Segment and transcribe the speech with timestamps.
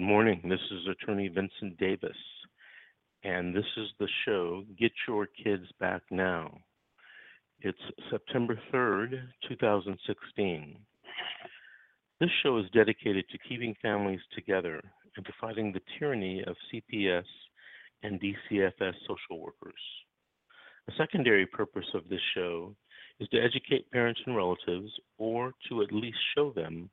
[0.00, 0.40] Good morning.
[0.48, 2.16] This is Attorney Vincent Davis,
[3.22, 6.56] and this is the show Get Your Kids Back Now.
[7.60, 7.78] It's
[8.10, 10.78] September 3rd, 2016.
[12.18, 14.80] This show is dedicated to keeping families together
[15.18, 17.26] and to fighting the tyranny of CPS
[18.02, 19.82] and DCFS social workers.
[20.88, 22.74] A secondary purpose of this show
[23.20, 26.88] is to educate parents and relatives, or to at least show them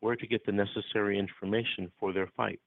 [0.00, 2.60] where to get the necessary information for their fight.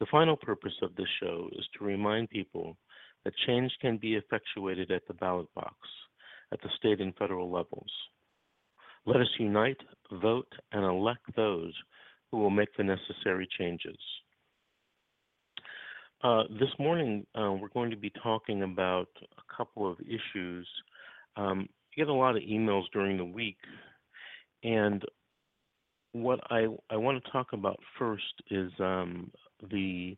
[0.00, 2.76] The final purpose of this show is to remind people
[3.24, 5.76] that change can be effectuated at the ballot box
[6.52, 7.90] at the state and federal levels.
[9.06, 9.80] Let us unite,
[10.12, 11.72] vote, and elect those
[12.30, 13.98] who will make the necessary changes.
[16.22, 20.68] Uh, this morning, uh, we're going to be talking about a couple of issues.
[21.36, 23.58] Um, I get a lot of emails during the week,
[24.64, 25.02] and
[26.12, 29.30] what I, I want to talk about first is um,
[29.70, 30.16] the,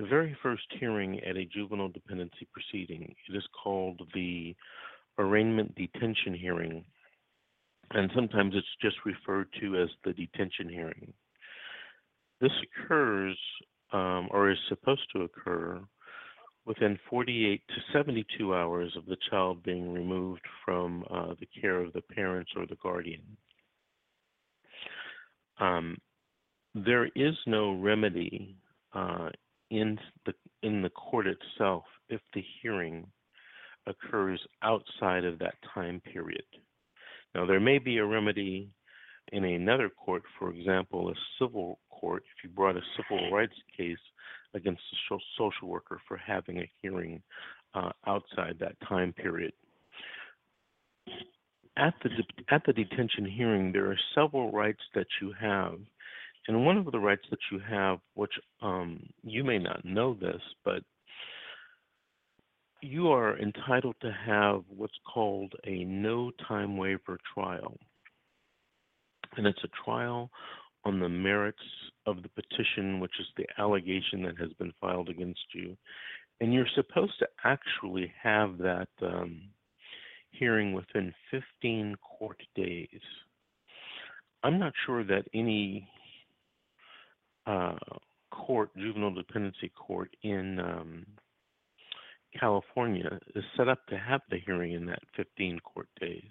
[0.00, 3.14] very first hearing at a juvenile dependency proceeding.
[3.28, 4.54] It is called the
[5.18, 6.84] arraignment detention hearing,
[7.90, 11.12] and sometimes it's just referred to as the detention hearing.
[12.40, 13.36] This occurs
[13.92, 15.80] um, or is supposed to occur
[16.66, 21.92] within 48 to 72 hours of the child being removed from uh, the care of
[21.94, 23.22] the parents or the guardian.
[25.60, 25.96] Um,
[26.74, 28.56] there is no remedy
[28.94, 29.30] uh,
[29.70, 33.06] in the in the court itself if the hearing
[33.86, 36.44] occurs outside of that time period.
[37.34, 38.70] Now, there may be a remedy
[39.32, 43.98] in another court, for example, a civil court, if you brought a civil rights case
[44.54, 47.22] against a social worker for having a hearing
[47.74, 49.52] uh, outside that time period.
[51.78, 52.10] At the
[52.50, 55.78] at the detention hearing, there are several rights that you have,
[56.48, 60.42] and one of the rights that you have, which um, you may not know this,
[60.64, 60.82] but
[62.82, 67.76] you are entitled to have what's called a no time waiver trial.
[69.36, 70.30] And it's a trial
[70.84, 71.58] on the merits
[72.06, 75.76] of the petition, which is the allegation that has been filed against you.
[76.40, 79.42] And you're supposed to actually have that um,
[80.30, 83.00] hearing within 15 court days.
[84.42, 85.88] I'm not sure that any
[87.46, 87.76] uh,
[88.30, 91.06] court, juvenile dependency court in um,
[92.38, 96.30] California, is set up to have the hearing in that 15 court days.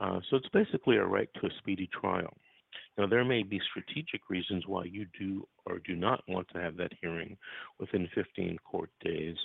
[0.00, 2.32] Uh, so it's basically a right to a speedy trial.
[2.96, 6.76] Now, there may be strategic reasons why you do or do not want to have
[6.76, 7.36] that hearing
[7.78, 9.36] within 15 court days.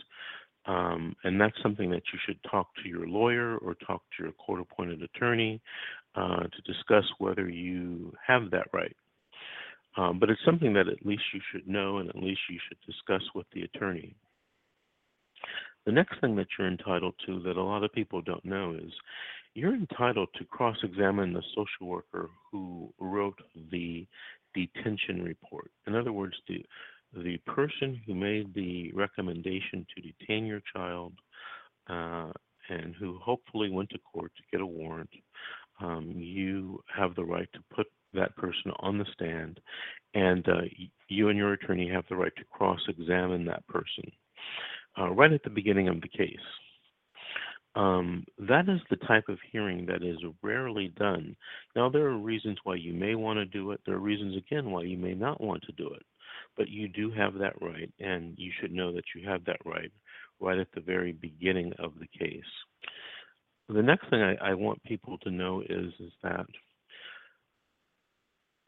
[0.68, 4.32] Um, and that's something that you should talk to your lawyer or talk to your
[4.34, 5.62] court appointed attorney
[6.16, 8.96] uh, to discuss whether you have that right.
[9.98, 12.80] Um, but it's something that at least you should know and at least you should
[12.86, 14.16] discuss with the attorney.
[15.86, 18.92] The next thing that you're entitled to that a lot of people don't know is
[19.54, 23.40] you're entitled to cross examine the social worker who wrote
[23.72, 24.06] the
[24.54, 25.70] detention report.
[25.86, 26.66] In other words, the
[27.24, 31.14] the person who made the recommendation to detain your child
[31.90, 32.32] uh,
[32.70, 35.10] and who hopefully went to court to get a warrant,
[35.82, 39.60] um, you have the right to put that person on the stand,
[40.14, 40.62] and uh,
[41.10, 44.10] you and your attorney have the right to cross examine that person
[44.98, 46.38] uh, right at the beginning of the case.
[47.76, 51.36] Um, that is the type of hearing that is rarely done.
[51.76, 53.82] Now, there are reasons why you may want to do it.
[53.86, 56.04] There are reasons, again, why you may not want to do it.
[56.58, 59.92] But you do have that right, and you should know that you have that right
[60.40, 62.44] right at the very beginning of the case.
[63.70, 66.46] The next thing I, I want people to know is, is that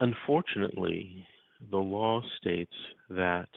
[0.00, 1.26] unfortunately,
[1.70, 2.74] the law states
[3.10, 3.48] that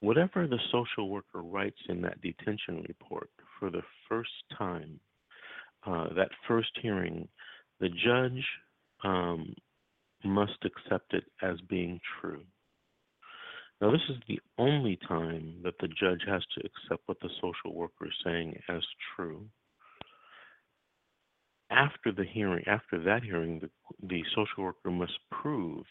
[0.00, 5.00] whatever the social worker writes in that detention report for the first time,
[5.86, 7.28] uh, that first hearing,
[7.80, 8.44] the judge
[9.04, 9.54] um,
[10.24, 12.42] must accept it as being true.
[13.80, 17.74] Now, this is the only time that the judge has to accept what the social
[17.74, 18.82] worker is saying as
[19.14, 19.44] true.
[21.70, 23.70] After the hearing, after that hearing, the,
[24.06, 25.84] the social worker must prove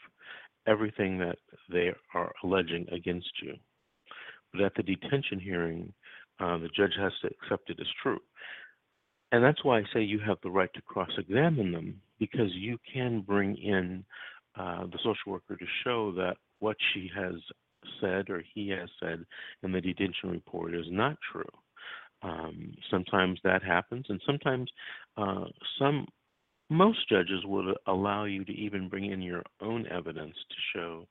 [0.67, 1.37] everything that
[1.69, 3.53] they are alleging against you.
[4.51, 5.93] But at the detention hearing,
[6.39, 8.19] uh, the judge has to accept it as true.
[9.31, 12.77] And that's why I say you have the right to cross examine them because you
[12.91, 14.05] can bring in
[14.57, 17.33] uh, the social worker to show that what she has
[18.01, 19.25] said or he has said
[19.63, 21.43] in the detention report is not true.
[22.21, 24.69] Um, sometimes that happens, and sometimes
[25.17, 25.45] uh,
[25.77, 26.07] some
[26.69, 31.07] most judges would allow you to even bring in your own evidence to show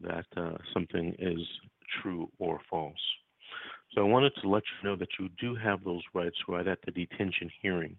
[0.00, 1.40] that uh, something is
[2.00, 2.94] true or false.
[3.94, 6.78] So I wanted to let you know that you do have those rights right at
[6.84, 7.96] the detention hearing.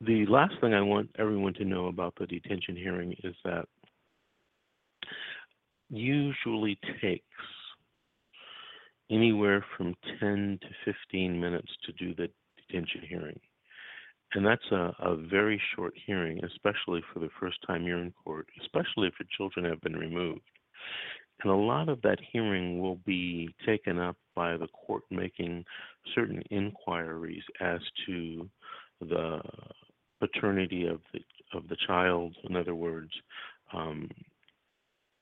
[0.00, 3.66] The last thing I want everyone to know about the detention hearing is that
[5.96, 7.24] usually takes
[9.10, 13.40] anywhere from 10 to 15 minutes to do the detention hearing.
[14.34, 18.48] And that's a, a very short hearing, especially for the first time you're in court,
[18.62, 20.40] especially if your children have been removed.
[21.42, 25.64] And a lot of that hearing will be taken up by the court making
[26.14, 28.48] certain inquiries as to
[29.00, 29.40] the
[30.20, 31.20] paternity of the
[31.52, 32.34] of the child.
[32.48, 33.10] In other words,
[33.72, 34.08] um,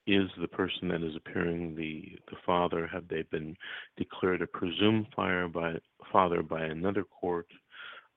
[0.07, 2.87] is the person that is appearing the the father?
[2.87, 3.57] Have they been
[3.97, 5.75] declared a presumed fire by
[6.13, 7.47] father by another court?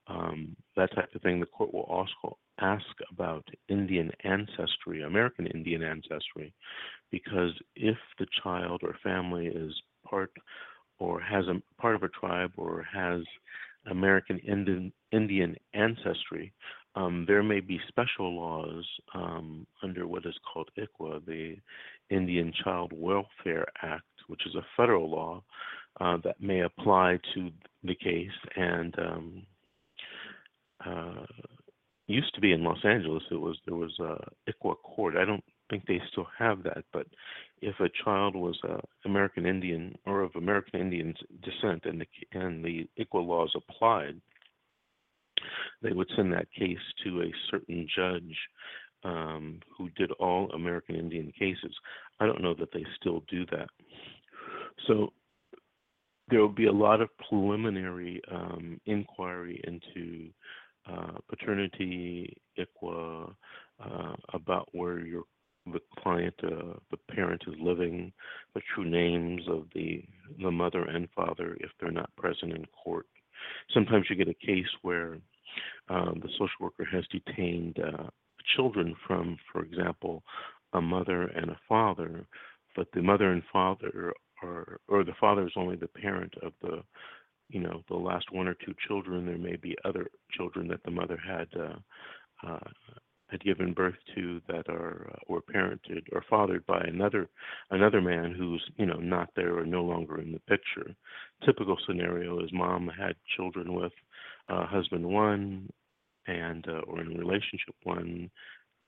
[0.07, 1.39] Um, that type of thing.
[1.39, 6.53] The court will also ask about Indian ancestry, American Indian ancestry,
[7.11, 9.73] because if the child or family is
[10.07, 10.31] part
[10.99, 13.21] or has a part of a tribe or has
[13.89, 16.53] American Indian, Indian ancestry,
[16.95, 21.57] um, there may be special laws um, under what is called ICWA, the
[22.09, 25.43] Indian Child Welfare Act, which is a federal law
[25.99, 27.49] uh, that may apply to
[27.83, 28.29] the case.
[28.55, 29.43] And um,
[30.85, 31.25] uh,
[32.07, 35.15] used to be in Los Angeles, it was there was a ICWA court.
[35.17, 37.07] I don't think they still have that, but
[37.61, 41.13] if a child was uh, American Indian or of American Indian
[41.43, 44.21] descent and the and the ICWA laws applied,
[45.81, 48.35] they would send that case to a certain judge
[49.03, 51.75] um, who did all American Indian cases.
[52.19, 53.67] I don't know that they still do that.
[54.87, 55.13] So
[56.29, 60.29] there will be a lot of preliminary um, inquiry into
[60.89, 63.33] uh, paternity, ICWA,
[63.83, 65.23] uh, about where your
[65.73, 68.13] the client, uh, the parent is living,
[68.53, 70.03] the true names of the
[70.41, 73.07] the mother and father if they're not present in court.
[73.73, 75.17] Sometimes you get a case where
[75.89, 78.09] um, the social worker has detained uh,
[78.55, 80.23] children from, for example,
[80.73, 82.25] a mother and a father,
[82.75, 84.13] but the mother and father
[84.43, 86.81] are, or the father is only the parent of the,
[87.49, 89.25] you know, the last one or two children.
[89.25, 92.59] There may be other children that the mother had uh, uh,
[93.29, 97.27] had given birth to that are uh, parented or fathered by another
[97.71, 100.95] another man who's you know not there or no longer in the picture.
[101.43, 103.93] Typical scenario is mom had children with
[104.49, 105.69] uh, husband one
[106.27, 108.29] and uh, or in relationship one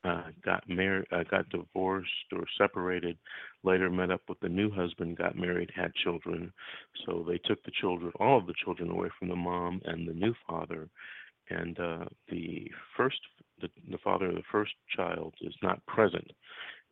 [0.04, 3.18] uh, got married, uh, got divorced or separated,
[3.64, 6.52] later met up with the new husband, got married, had children.
[7.06, 10.14] So they took the children, all of the children, away from the mom and the
[10.14, 10.88] new father.
[11.50, 13.18] And uh, the first,
[13.62, 16.30] the, the father of the first child is not present,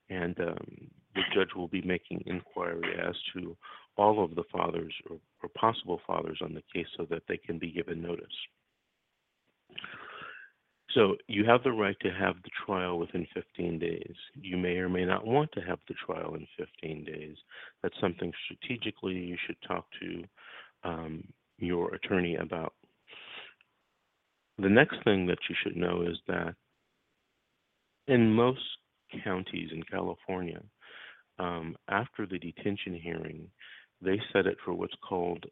[0.10, 3.56] and um, the judge will be making inquiry as to
[3.98, 7.58] all of the fathers or, or possible fathers on the case so that they can
[7.58, 8.26] be given notice.
[10.96, 14.16] So you have the right to have the trial within 15 days.
[14.34, 17.36] You may or may not want to have the trial in 15 days.
[17.84, 20.24] That's something strategically you should talk to
[20.86, 21.28] um,
[21.58, 22.74] your attorney about.
[24.58, 26.56] The next thing that you should know is that
[28.08, 28.62] in most
[29.24, 30.62] counties in California,
[31.40, 33.50] um, after the detention hearing,
[34.02, 35.46] they set it for what's called,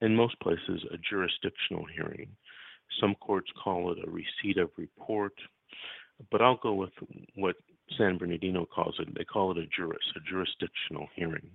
[0.00, 2.28] in most places, a jurisdictional hearing.
[3.00, 5.32] Some courts call it a receipt of report,
[6.30, 6.92] but I'll go with
[7.34, 7.56] what
[7.96, 9.08] San Bernardino calls it.
[9.16, 11.50] They call it a juris, a jurisdictional hearing.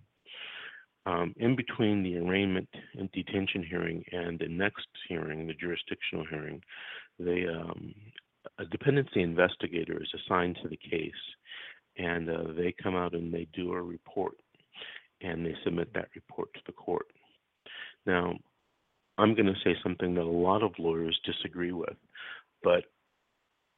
[1.05, 6.61] Um, in between the arraignment and detention hearing and the next hearing, the jurisdictional hearing,
[7.17, 7.93] they um,
[8.59, 11.11] a dependency investigator is assigned to the case,
[11.97, 14.33] and uh, they come out and they do a report,
[15.23, 17.07] and they submit that report to the court.
[18.05, 18.33] Now,
[19.17, 21.95] I'm going to say something that a lot of lawyers disagree with,
[22.63, 22.85] but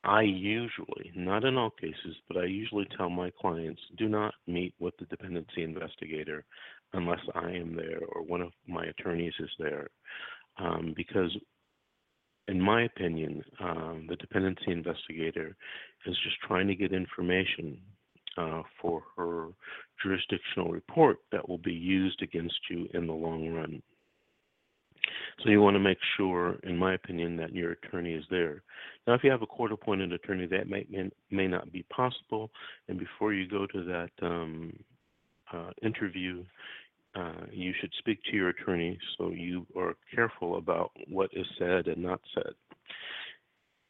[0.05, 4.73] I usually, not in all cases, but I usually tell my clients do not meet
[4.79, 6.43] with the dependency investigator
[6.93, 9.88] unless I am there or one of my attorneys is there.
[10.57, 11.35] Um, because,
[12.47, 15.55] in my opinion, um, the dependency investigator
[16.05, 17.77] is just trying to get information
[18.38, 19.47] uh, for her
[20.01, 23.81] jurisdictional report that will be used against you in the long run.
[25.43, 28.63] So you want to make sure, in my opinion, that your attorney is there.
[29.05, 32.51] Now, if you have a court-appointed attorney, that may may, may not be possible.
[32.88, 34.73] And before you go to that um,
[35.51, 36.43] uh, interview,
[37.15, 41.88] uh, you should speak to your attorney so you are careful about what is said
[41.88, 42.53] and not said.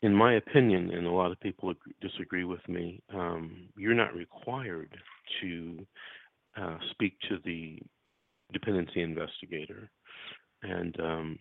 [0.03, 4.13] in my opinion, and a lot of people ag- disagree with me, um, you're not
[4.13, 4.89] required
[5.41, 5.85] to
[6.57, 7.79] uh, speak to the
[8.51, 9.89] dependency investigator.
[10.61, 11.39] And um,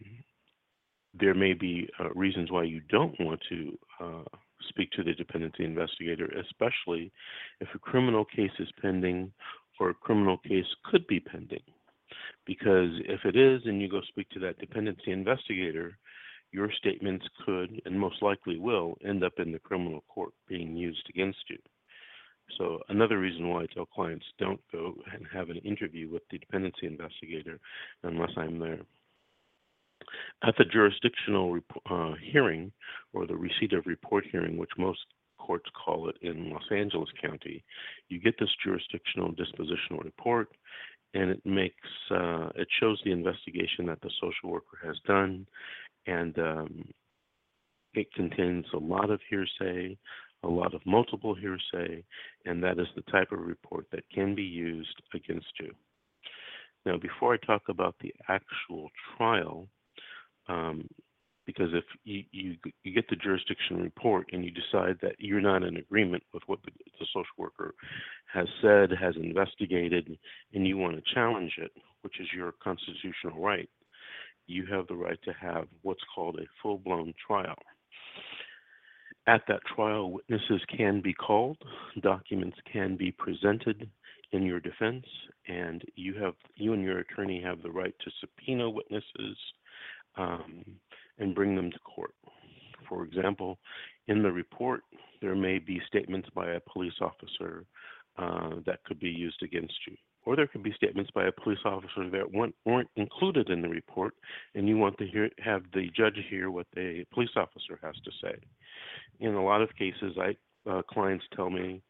[1.19, 4.25] there may be uh, reasons why you don't want to uh,
[4.69, 7.13] speak to the dependency investigator, especially
[7.61, 9.33] if a criminal case is pending
[9.79, 11.63] or a criminal case could be pending.
[12.47, 15.99] Because if it is and you go speak to that dependency investigator,
[16.53, 21.07] your statements could and most likely will end up in the criminal court being used
[21.09, 21.59] against you.
[22.59, 26.39] So another reason why I tell clients don't go and have an interview with the
[26.39, 27.59] dependency investigator
[28.03, 28.81] unless I'm there.
[30.45, 32.73] At the jurisdictional uh, hearing
[33.13, 35.01] or the receipt of report hearing, which most
[35.39, 37.65] courts call it in Los Angeles County,
[38.09, 40.49] you get this jurisdictional dispositional report,
[41.15, 45.47] and it makes uh, it shows the investigation that the social worker has done,
[46.07, 46.85] and um,
[47.95, 49.97] it contains a lot of hearsay,
[50.43, 52.03] a lot of multiple hearsay,
[52.47, 55.73] and that is the type of report that can be used against you.
[56.85, 59.69] Now, before I talk about the actual trial,
[60.49, 60.89] um,
[61.47, 65.65] because if you, you you get the jurisdiction report and you decide that you're not
[65.65, 67.75] in agreement with what the, the social worker
[68.33, 70.19] has said, has investigated,
[70.55, 71.73] and you want to challenge it,
[72.03, 73.69] which is your constitutional right,
[74.47, 77.59] you have the right to have what's called a full-blown trial.
[79.27, 81.57] At that trial, witnesses can be called,
[82.01, 83.89] documents can be presented
[84.33, 85.05] in your defense,
[85.47, 89.37] and you have you and your attorney have the right to subpoena witnesses
[90.17, 90.65] um,
[91.19, 92.15] and bring them to court.
[92.89, 93.59] For example,
[94.09, 94.83] in the report,
[95.21, 97.65] there may be statements by a police officer
[98.19, 99.97] uh, that could be used against you.
[100.25, 104.15] Or there could be statements by a police officer that weren't, included in the report,
[104.55, 108.11] and you want to hear, have the judge hear what the police officer has to
[108.23, 108.37] say.
[109.21, 110.37] In a lot of cases, I
[110.69, 111.83] uh, clients tell me,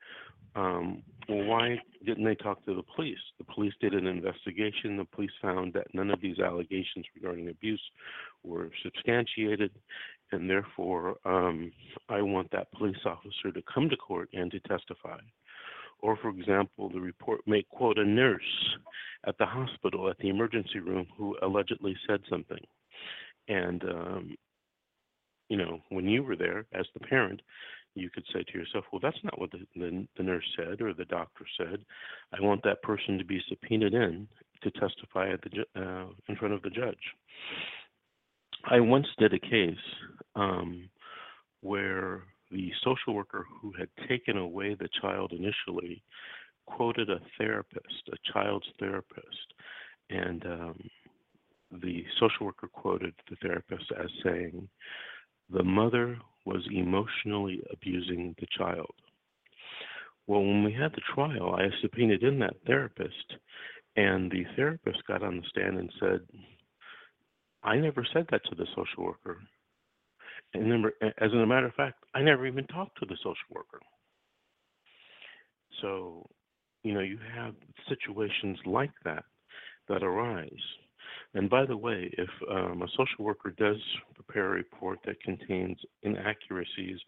[0.55, 3.19] um, well, why didn't they talk to the police?
[3.39, 4.97] The police did an investigation.
[4.97, 7.83] The police found that none of these allegations regarding abuse
[8.43, 9.71] were substantiated,
[10.33, 11.73] and therefore um,
[12.09, 15.19] I want that police officer to come to court and to testify.
[16.03, 18.43] Or, for example, the report may quote a nurse
[19.27, 22.59] at the hospital, at the emergency room, who allegedly said something.
[23.49, 24.37] And, um,
[25.49, 27.41] you know, when you were there as the parent,
[27.95, 30.95] you could say to yourself, well, that's not what the, the, the nurse said or
[30.95, 31.85] the doctor said.
[32.33, 34.27] I want that person to be subpoenaed in
[34.63, 36.97] to testify at the, uh, in front of the judge.
[38.65, 39.77] I once did a case
[40.37, 40.89] um,
[41.61, 46.03] where the social worker who had taken away the child initially
[46.67, 49.55] quoted a therapist, a child's therapist,
[50.11, 50.91] and um,
[51.83, 54.69] the social worker quoted the therapist as saying,
[55.51, 58.93] the mother was emotionally abusing the child.
[60.27, 63.35] Well, when we had the trial, I subpoenaed in that therapist,
[63.97, 66.21] and the therapist got on the stand and said,
[67.63, 69.39] I never said that to the social worker.
[70.55, 70.87] And
[71.19, 73.81] as a matter of fact, I never even talked to the social worker.
[75.81, 76.29] So,
[76.83, 77.55] you know, you have
[77.89, 79.25] situations like that
[79.89, 80.51] that arise.
[81.35, 83.79] And by the way, if um, a social worker does
[84.15, 86.99] prepare a report that contains inaccuracies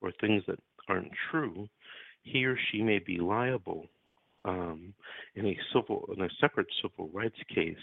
[0.00, 0.58] or things that
[0.88, 1.68] aren't true,
[2.22, 3.86] he or she may be liable
[4.44, 4.94] um,
[5.34, 7.76] in a civil, in a separate civil rights case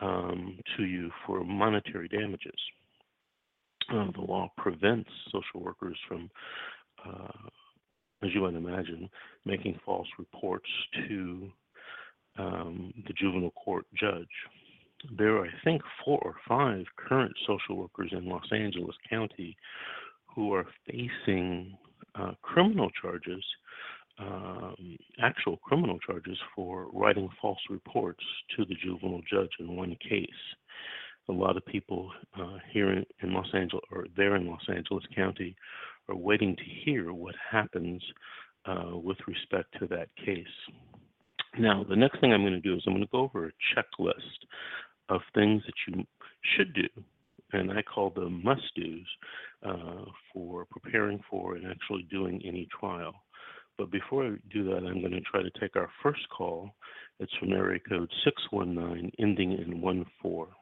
[0.00, 2.52] um, to you for monetary damages.
[3.92, 6.30] Uh, the law prevents social workers from,
[7.06, 7.48] uh,
[8.22, 9.08] as you might imagine,
[9.44, 10.68] making false reports
[11.08, 11.50] to
[12.38, 14.26] um, the juvenile court judge.
[15.18, 19.56] There are, I think, four or five current social workers in Los Angeles County
[20.34, 21.76] who are facing
[22.14, 23.44] uh, criminal charges,
[24.18, 28.24] um, actual criminal charges for writing false reports
[28.56, 30.28] to the juvenile judge in one case.
[31.28, 35.04] A lot of people uh, here in, in Los Angeles or there in Los Angeles
[35.14, 35.56] County
[36.08, 38.02] are waiting to hear what happens
[38.66, 40.46] uh, with respect to that case.
[41.58, 43.52] Now, the next thing I'm going to do is I'm going to go over a
[43.74, 44.14] checklist
[45.08, 46.04] of things that you
[46.56, 46.88] should do,
[47.52, 49.06] and I call them must dos
[49.64, 53.14] uh, for preparing for and actually doing any trial.
[53.78, 56.70] But before I do that, I'm going to try to take our first call.
[57.20, 59.80] It's from area code 619, ending in
[60.22, 60.54] 14.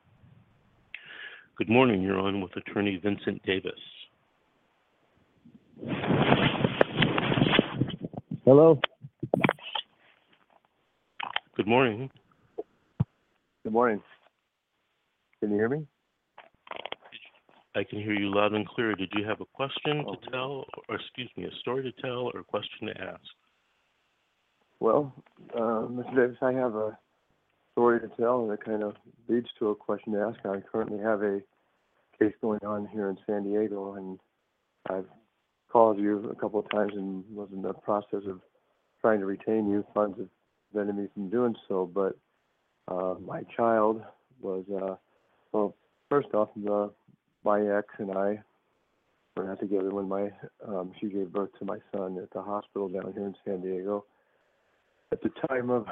[1.58, 2.00] Good morning.
[2.00, 3.72] You're on with Attorney Vincent Davis.
[8.46, 8.80] Hello.
[11.54, 12.10] Good morning.
[13.64, 14.02] Good morning.
[15.40, 15.86] Can you hear me?
[17.76, 18.94] I can hear you loud and clear.
[18.94, 22.40] Did you have a question to tell, or excuse me, a story to tell, or
[22.40, 23.20] a question to ask?
[24.80, 25.14] Well,
[25.54, 26.16] uh, Mr.
[26.16, 26.98] Davis, I have a
[27.72, 28.94] story to tell, and it kind of
[29.28, 30.38] leads to a question to ask.
[30.44, 31.40] I currently have a
[32.18, 34.18] case going on here in San Diego, and
[34.88, 35.06] I've
[35.70, 38.40] called you a couple of times and was in the process of
[39.00, 39.84] trying to retain you.
[39.94, 40.28] Funds have
[40.70, 42.16] prevented me from doing so, but
[42.88, 44.02] uh, my child
[44.40, 44.96] was, uh,
[45.52, 45.74] well,
[46.10, 46.90] first off, the,
[47.44, 48.42] my ex and I
[49.36, 50.30] were not together when my
[50.68, 54.04] um, she gave birth to my son at the hospital down here in San Diego
[55.12, 55.86] at the time of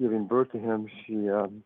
[0.00, 1.62] giving birth to him, she um,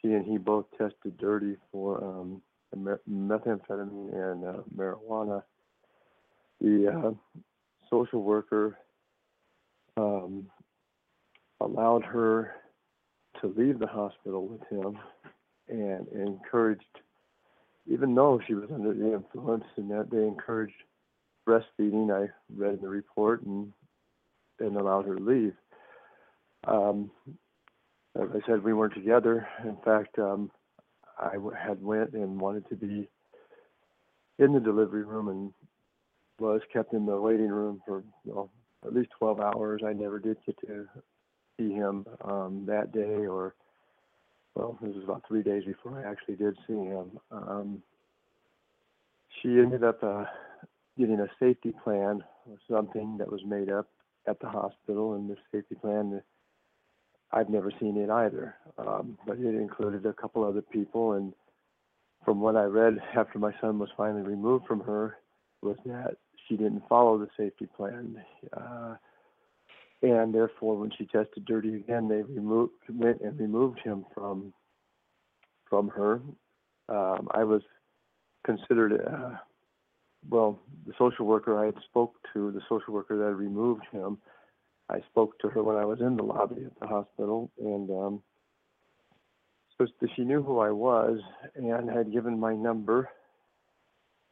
[0.00, 2.40] she and he both tested dirty for um,
[2.74, 5.42] methamphetamine and uh, marijuana.
[6.60, 7.10] The uh,
[7.90, 8.78] social worker
[9.98, 10.46] um,
[11.60, 12.52] allowed her
[13.42, 14.98] to leave the hospital with him
[15.68, 16.84] and encouraged,
[17.86, 20.72] even though she was under the influence, and that they encouraged
[21.46, 22.10] breastfeeding.
[22.10, 23.72] I read in the report and
[24.58, 25.52] and allowed her to leave.
[26.66, 27.10] Um,
[28.20, 29.46] as I said, we weren't together.
[29.64, 30.50] In fact, um,
[31.18, 33.08] I had went and wanted to be
[34.38, 35.52] in the delivery room and
[36.38, 38.02] was kept in the waiting room for
[38.84, 39.82] at least 12 hours.
[39.86, 40.86] I never did get to
[41.58, 43.54] see him um, that day, or
[44.54, 47.18] well, this was about three days before I actually did see him.
[47.30, 47.82] Um,
[49.40, 50.24] she ended up uh,
[50.98, 53.88] getting a safety plan or something that was made up
[54.26, 56.22] at the hospital, and the safety plan
[57.36, 61.12] I've never seen it either, um, but it included a couple other people.
[61.12, 61.34] And
[62.24, 65.18] from what I read after my son was finally removed from her,
[65.60, 66.16] was that
[66.48, 68.22] she didn't follow the safety plan,
[68.56, 68.94] uh,
[70.02, 74.52] and therefore, when she tested dirty again, they removed went and removed him from
[75.68, 76.20] from her.
[76.88, 77.62] Um, I was
[78.44, 79.36] considered, uh,
[80.30, 84.18] well, the social worker I had spoke to, the social worker that removed him.
[84.88, 88.22] I spoke to her when I was in the lobby at the hospital, and um,
[89.78, 91.20] so she knew who I was
[91.54, 93.08] and had given my number.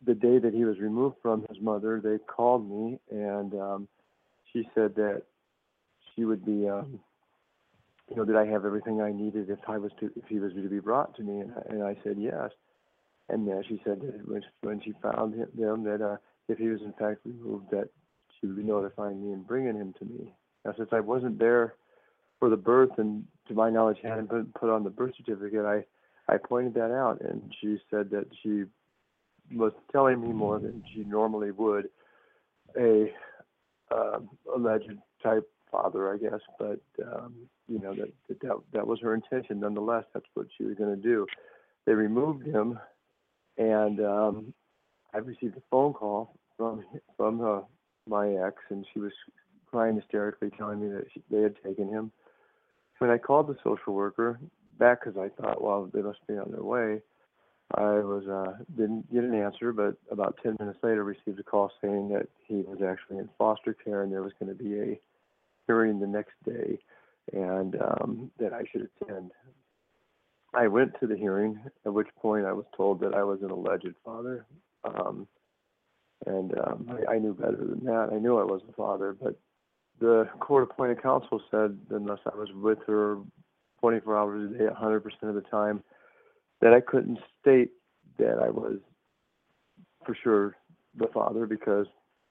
[0.06, 3.88] The day that he was removed from his mother, they called me, and um,
[4.52, 5.22] she said that
[6.14, 7.00] she would be, um,
[8.10, 10.52] you know, did I have everything I needed if I was to, if he was
[10.52, 12.50] to be brought to me, and I, and I said yes.
[13.28, 16.16] And uh, she said that when when she found him, them that uh,
[16.48, 17.88] if he was in fact removed, that
[18.38, 20.30] she would be notifying me and bringing him to me.
[20.76, 21.74] Since I wasn't there
[22.38, 25.84] for the birth, and to my knowledge hadn't been put on the birth certificate, I
[26.32, 28.64] I pointed that out, and she said that she
[29.54, 31.90] was telling me more than she normally would
[32.78, 33.12] a
[33.94, 34.90] um, alleged
[35.22, 37.34] type father, I guess, but um,
[37.68, 39.60] you know that, that that that was her intention.
[39.60, 41.26] Nonetheless, that's what she was going to do.
[41.86, 42.78] They removed him,
[43.58, 44.54] and um,
[45.12, 46.84] I received a phone call from
[47.16, 47.60] from uh,
[48.08, 49.12] my ex, and she was
[49.74, 52.12] crying hysterically, telling me that she, they had taken him.
[52.98, 54.38] When I called the social worker
[54.78, 57.00] back, because I thought, well, they must be on their way,
[57.74, 61.72] I was uh, didn't get an answer, but about ten minutes later, received a call
[61.82, 65.00] saying that he was actually in foster care, and there was going to be a
[65.66, 66.78] hearing the next day,
[67.32, 69.32] and um, that I should attend.
[70.54, 73.50] I went to the hearing, at which point I was told that I was an
[73.50, 74.46] alleged father.
[74.84, 75.26] Um,
[76.26, 78.10] and um, I, I knew better than that.
[78.12, 79.36] I knew I was a father, but
[80.00, 83.18] the court appointed counsel said unless I was with her
[83.80, 85.82] 24 hours a day, 100% of the time,
[86.60, 87.70] that I couldn't state
[88.18, 88.78] that I was
[90.06, 90.56] for sure
[90.96, 91.86] the father because,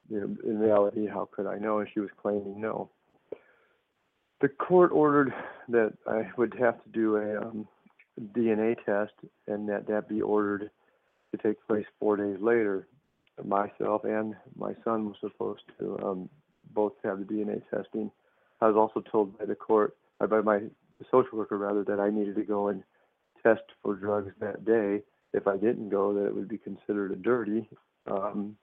[0.09, 1.79] you know, in reality, how could I know?
[1.79, 2.89] And she was claiming no.
[4.41, 5.33] The court ordered
[5.69, 7.67] that I would have to do a um,
[8.33, 9.13] DNA test
[9.47, 10.69] and that that be ordered
[11.31, 12.87] to take place four days later.
[13.43, 16.29] Myself and my son were supposed to um,
[16.73, 18.11] both have the DNA testing.
[18.61, 20.61] I was also told by the court, uh, by my
[21.11, 22.83] social worker rather, that I needed to go and
[23.41, 25.01] test for drugs that day.
[25.33, 27.67] If I didn't go, that it would be considered a dirty.
[28.09, 28.55] Um,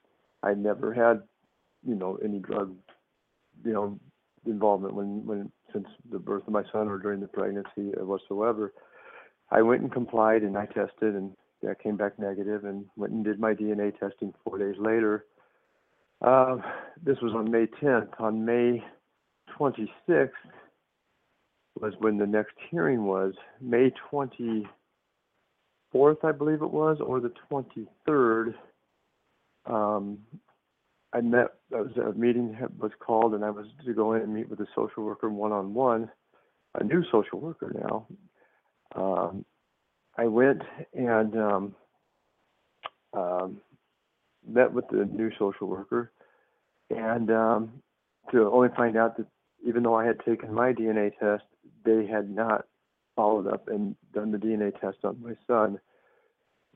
[0.42, 1.22] I never had,
[1.86, 2.74] you know, any drug,
[3.64, 3.98] you know,
[4.46, 8.72] involvement when, when since the birth of my son or during the pregnancy whatsoever.
[9.50, 13.24] I went and complied and I tested and yeah, came back negative and went and
[13.24, 15.26] did my DNA testing four days later.
[16.20, 16.58] Uh,
[17.02, 18.08] this was on May 10th.
[18.18, 18.82] On May
[19.58, 20.30] 26th
[21.80, 23.34] was when the next hearing was.
[23.60, 24.64] May 24th,
[26.24, 28.54] I believe it was, or the 23rd.
[29.66, 30.18] Um,
[31.12, 31.48] I met.
[31.70, 34.60] That was a meeting was called, and I was to go in and meet with
[34.60, 36.08] a social worker one on one,
[36.74, 38.06] a new social worker now.
[38.94, 39.44] Um,
[40.16, 40.62] I went
[40.94, 41.74] and um,
[43.12, 43.60] um,
[44.46, 46.12] met with the new social worker,
[46.90, 47.82] and um,
[48.32, 49.26] to only find out that
[49.66, 51.44] even though I had taken my DNA test,
[51.84, 52.66] they had not
[53.16, 55.78] followed up and done the DNA test on my son.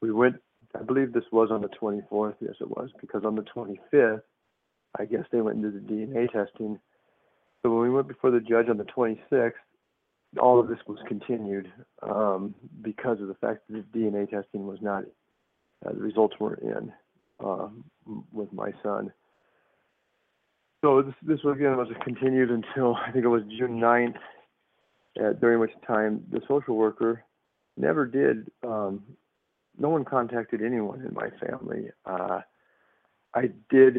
[0.00, 0.36] We went,
[0.78, 4.22] I believe this was on the 24th, yes it was, because on the 25th,
[4.98, 6.78] I guess they went did the DNA testing.
[7.62, 9.52] So when we went before the judge on the 26th,
[10.38, 11.72] all of this was continued
[12.02, 15.04] um, because of the fact that the DNA testing was not,
[15.86, 16.92] uh, the results weren't in
[17.42, 17.68] uh,
[18.32, 19.12] with my son.
[20.84, 24.16] So this, this again was continued until I think it was June 9th,
[25.18, 27.24] uh, during which time the social worker
[27.76, 29.02] never did, um,
[29.78, 31.88] no one contacted anyone in my family.
[32.04, 32.40] Uh,
[33.34, 33.98] I did,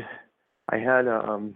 [0.69, 1.55] I had, um,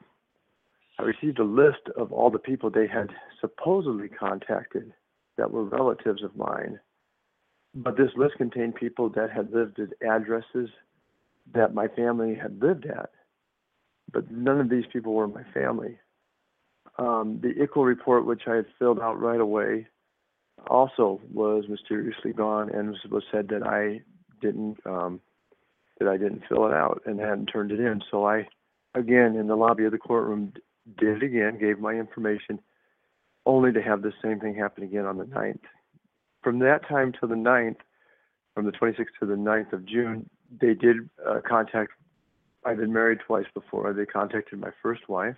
[0.97, 4.91] I received a list of all the people they had supposedly contacted
[5.37, 6.79] that were relatives of mine.
[7.73, 10.69] But this list contained people that had lived at addresses
[11.53, 13.09] that my family had lived at
[14.11, 15.97] but none of these people were my family.
[16.97, 19.87] Um, the ICWA report, which I had filled out right away,
[20.67, 24.01] also was mysteriously gone and was, was said that I
[24.41, 25.21] didn't um,
[25.99, 28.01] that I didn't fill it out and hadn't turned it in.
[28.09, 28.47] So I,
[28.95, 30.53] again, in the lobby of the courtroom,
[30.97, 32.59] did it again, gave my information,
[33.45, 35.59] only to have the same thing happen again on the 9th.
[36.41, 37.77] From that time to the 9th,
[38.55, 40.29] from the 26th to the 9th of June,
[40.61, 41.91] they did uh, contact
[42.65, 43.93] I've been married twice before.
[43.93, 45.37] They contacted my first wife,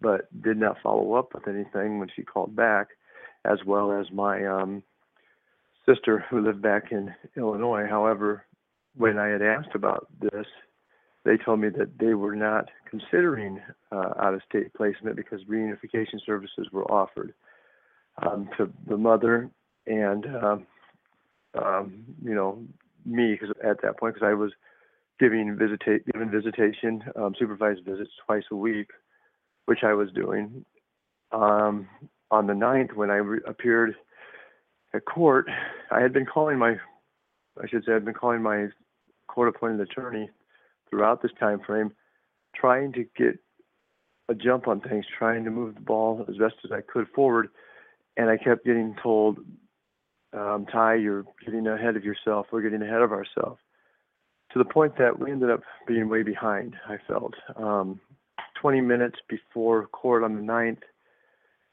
[0.00, 2.88] but did not follow up with anything when she called back,
[3.44, 4.82] as well as my um,
[5.86, 7.86] sister who lived back in Illinois.
[7.88, 8.44] However,
[8.96, 10.46] when I had asked about this,
[11.24, 13.60] they told me that they were not considering
[13.92, 17.34] uh, out-of-state placement because reunification services were offered
[18.22, 19.50] um, to the mother
[19.86, 20.66] and um,
[21.62, 22.62] um, you know
[23.04, 24.52] me because at that point because I was
[25.18, 28.90] giving visita- giving visitation, um, supervised visits twice a week,
[29.66, 30.64] which I was doing.
[31.32, 31.88] Um,
[32.30, 33.94] on the 9th, when I re- appeared
[34.94, 35.48] at court,
[35.90, 36.76] I had been calling my,
[37.62, 38.68] I should say, I'd been calling my
[39.28, 40.30] court-appointed attorney
[40.88, 41.92] throughout this time frame,
[42.54, 43.38] trying to get
[44.28, 47.48] a jump on things, trying to move the ball as best as I could forward,
[48.16, 49.38] and I kept getting told,
[50.32, 52.46] um, Ty, you're getting ahead of yourself.
[52.52, 53.60] We're getting ahead of ourselves
[54.52, 57.34] to the point that we ended up being way behind, I felt.
[57.56, 58.00] Um,
[58.60, 60.82] 20 minutes before court on the 9th,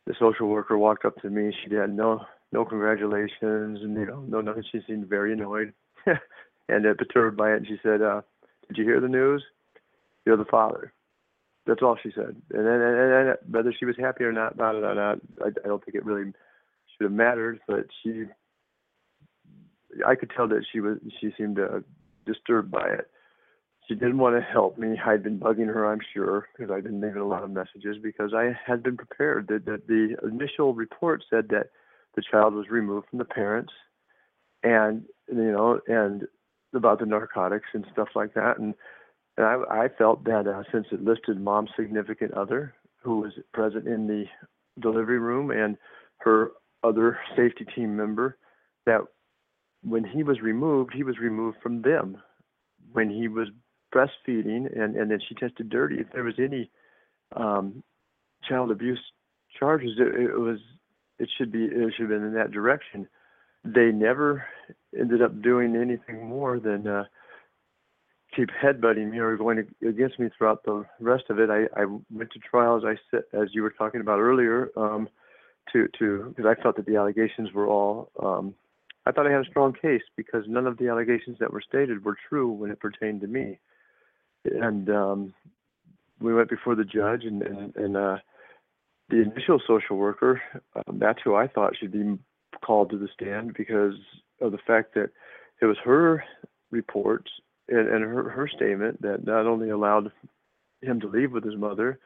[0.06, 1.54] the social worker walked up to me.
[1.64, 2.22] She had no
[2.54, 4.64] no congratulations and you know no nothing.
[4.72, 5.74] She seemed very annoyed
[6.70, 7.58] and uh, perturbed by it.
[7.58, 8.22] And she said, uh,
[8.70, 9.44] "Did you hear the news?
[10.26, 10.94] You're the father."
[11.66, 12.42] That's all she said.
[12.54, 15.20] And then and, and, and whether she was happy or not about it or not,
[15.44, 16.32] I, I don't think it really
[16.96, 17.60] should have mattered.
[17.68, 18.24] But she,
[20.06, 21.84] I could tell that she was she seemed to
[22.26, 23.10] disturbed by it.
[23.88, 24.98] She didn't want to help me.
[25.04, 28.34] I'd been bugging her, I'm sure, because I'd been leaving a lot of messages because
[28.34, 29.48] I had been prepared.
[29.48, 31.70] That, that the initial report said that
[32.16, 33.72] the child was removed from the parents,
[34.64, 36.28] and you know, and
[36.74, 38.60] about the narcotics and stuff like that.
[38.60, 38.74] And
[39.38, 43.88] and I, I felt that uh, since it listed mom's significant other who was present
[43.88, 44.26] in the
[44.82, 45.78] delivery room and
[46.18, 46.52] her
[46.84, 48.38] other safety team member,
[48.86, 49.02] that
[49.84, 52.18] when he was removed, he was removed from them.
[52.94, 53.50] When he was
[53.94, 56.70] breastfeeding and, and then she tested dirty, if there was any
[57.36, 57.84] um,
[58.48, 59.00] child abuse
[59.60, 60.60] charges, it, it was
[61.20, 63.08] it should be it should have been in that direction.
[63.64, 64.46] They never
[64.98, 67.06] ended up doing anything more than uh,
[68.36, 71.50] keep headbutting me or going against me throughout the rest of it.
[71.50, 75.10] I, I went to trial as I said, as you were talking about earlier, um,
[75.74, 78.54] to to because I felt that the allegations were all um,
[79.08, 82.04] I thought I had a strong case because none of the allegations that were stated
[82.04, 83.60] were true when it pertained to me.
[84.44, 85.34] And um,
[86.20, 88.18] we went before the judge, and and, and uh,
[89.10, 90.42] the initial social worker,
[90.76, 92.18] um, that's who I thought should be
[92.64, 93.94] called to the stand because
[94.42, 95.10] of the fact that
[95.62, 96.24] it was her
[96.72, 97.32] reports
[97.70, 100.12] and, and her, her statement that not only allowed
[100.82, 102.00] him to leave with his mother,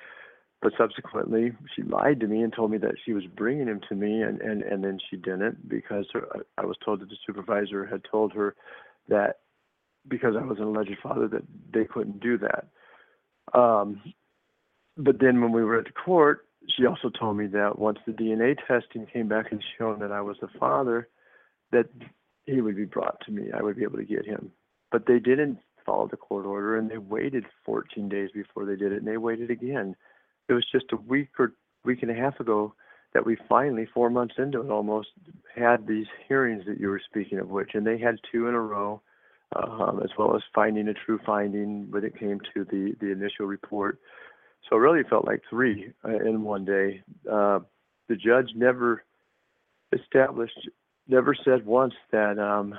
[0.62, 3.96] but subsequently she lied to me and told me that she was bringing him to
[3.96, 7.86] me and and and then she didn't because her, I was told that the supervisor
[7.86, 8.56] had told her
[9.10, 9.40] that
[10.08, 11.44] because I was an alleged father that
[11.74, 12.68] they couldn't do that.
[13.58, 14.02] Um,
[14.98, 18.12] but then when we were at the court, she also told me that once the
[18.12, 21.08] DNA testing came back and shown that I was the father,
[21.72, 21.88] that
[22.46, 23.50] he would be brought to me.
[23.56, 24.52] I would be able to get him.
[24.92, 28.92] But they didn't follow the court order and they waited 14 days before they did
[28.92, 29.96] it and they waited again
[30.52, 32.76] it was just a week or week and a half ago
[33.14, 35.10] that we finally, four months into it almost,
[35.56, 38.62] had these hearings that you were speaking of which, and they had two in a
[38.62, 39.02] row.
[39.56, 43.46] um, as well as finding a true finding when it came to the the initial
[43.46, 44.00] report.
[44.70, 47.02] So it really felt like three uh, in one day.
[47.30, 47.60] Uh,
[48.08, 49.04] the judge never
[49.94, 50.70] established,
[51.08, 52.74] never said once that um,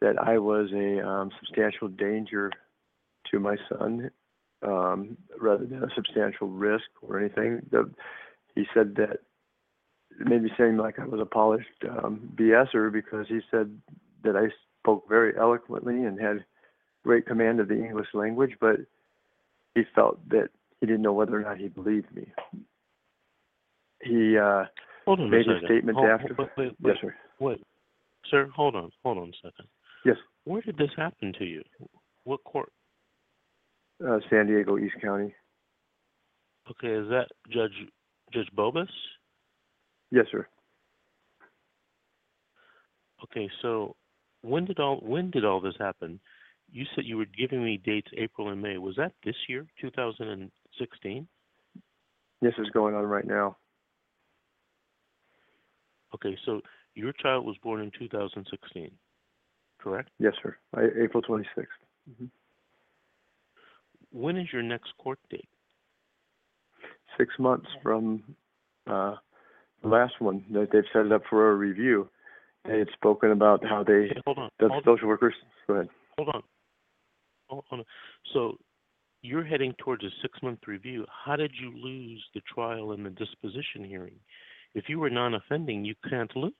[0.00, 2.50] that I was a um, substantial danger
[3.30, 4.10] to my son,
[4.62, 7.60] um, rather than a substantial risk or anything.
[7.70, 7.90] The,
[8.54, 9.20] he said that
[10.20, 13.76] it made me seem like I was a polished um, BSer because he said
[14.24, 14.48] that I
[14.82, 16.44] spoke very eloquently and had
[17.04, 18.76] great command of the English language, but
[19.74, 20.48] he felt that
[20.80, 22.26] he didn't know whether or not he believed me.
[24.02, 24.64] He uh,
[25.06, 25.66] made a a second.
[25.66, 26.34] statement Hold- after.
[26.38, 27.14] Wait, wait, Yes, sir.
[27.38, 27.62] wait.
[28.30, 28.90] Sir, hold on.
[29.04, 29.66] Hold on a second.
[30.04, 31.62] Yes, Where did this happen to you?
[32.24, 32.72] What court?
[34.06, 35.34] Uh, San Diego, East County.
[36.70, 37.72] Okay, is that Judge
[38.32, 38.88] Judge Bobus?
[40.10, 40.46] Yes, sir.
[43.24, 43.96] Okay, so
[44.42, 46.20] when did all when did all this happen?
[46.70, 48.76] You said you were giving me dates April and May.
[48.76, 51.26] Was that this year, 2016?
[52.42, 53.56] This is going on right now.
[56.14, 56.60] Okay, so
[56.94, 58.90] your child was born in 2016,
[59.78, 60.10] correct?
[60.18, 60.56] Yes, sir.
[60.74, 61.66] I, April 26th.
[62.18, 62.26] hmm
[64.12, 65.48] When is your next court date?
[67.18, 68.22] Six months from
[68.86, 69.16] uh,
[69.82, 72.08] the last one that they've set it up for a review.
[72.64, 74.50] They had spoken about how they, Okay, hold on.
[74.58, 75.34] the hold, social workers.
[75.66, 75.88] Go ahead.
[76.16, 76.42] hold on.
[77.48, 77.84] Hold on.
[78.32, 78.58] So
[79.22, 81.04] you're heading towards a six-month review.
[81.24, 84.16] How did you lose the trial and the disposition hearing?
[84.74, 86.52] If you were non-offending, you can't lose.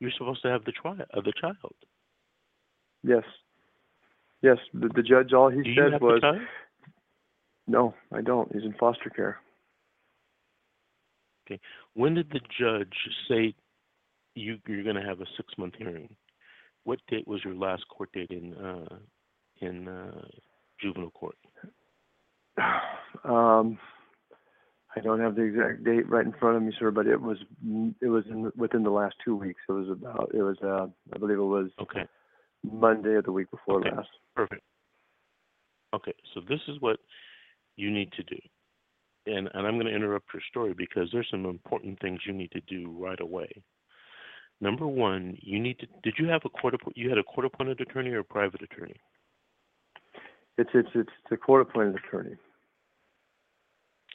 [0.00, 1.74] You're supposed to have the trial of the child.
[3.02, 3.22] Yes.
[4.42, 6.42] Yes, the, the judge, all he Do you said have was, the child?
[7.66, 8.52] no, I don't.
[8.52, 9.38] He's in foster care.
[11.46, 11.60] Okay.
[11.94, 12.94] When did the judge
[13.28, 13.54] say
[14.34, 16.14] you you're going to have a six month hearing?
[16.84, 18.96] What date was your last court date in uh,
[19.60, 20.20] in uh,
[20.80, 21.36] juvenile court?
[23.24, 23.78] um,
[24.96, 27.38] I don't have the exact date right in front of me, sir, but it was
[28.00, 29.60] it was in, within the last two weeks.
[29.68, 32.06] It was about it was uh, I believe it was Okay,
[32.62, 33.90] Monday of the week before Okay.
[33.90, 34.08] last.
[34.34, 34.62] perfect.
[35.94, 37.00] Okay, so this is what
[37.76, 38.38] you need to do,
[39.26, 42.50] and and I'm going to interrupt your story because there's some important things you need
[42.52, 43.50] to do right away.
[44.60, 45.86] Number one, you need to.
[46.02, 46.74] Did you have a court?
[46.94, 49.00] You had a court appointed attorney or a private attorney?
[50.58, 52.36] It's it's it's the court appointed attorney.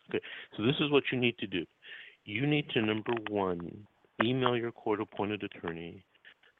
[0.09, 0.23] Okay,
[0.55, 1.65] so this is what you need to do.
[2.25, 3.87] You need to number one,
[4.23, 6.05] email your court appointed attorney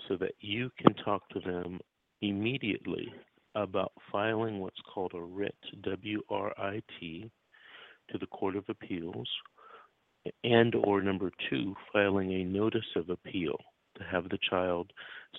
[0.08, 1.80] so that you can talk to them
[2.22, 3.12] immediately
[3.56, 7.30] about filing what's called a writ, W R I T,
[8.10, 9.30] to the Court of Appeals,
[10.44, 13.58] and or number two, filing a notice of appeal
[13.98, 14.92] to have the child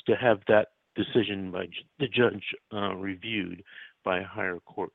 [0.06, 1.66] to have that decision by
[1.98, 3.62] the judge uh, reviewed
[4.04, 4.92] by a higher court.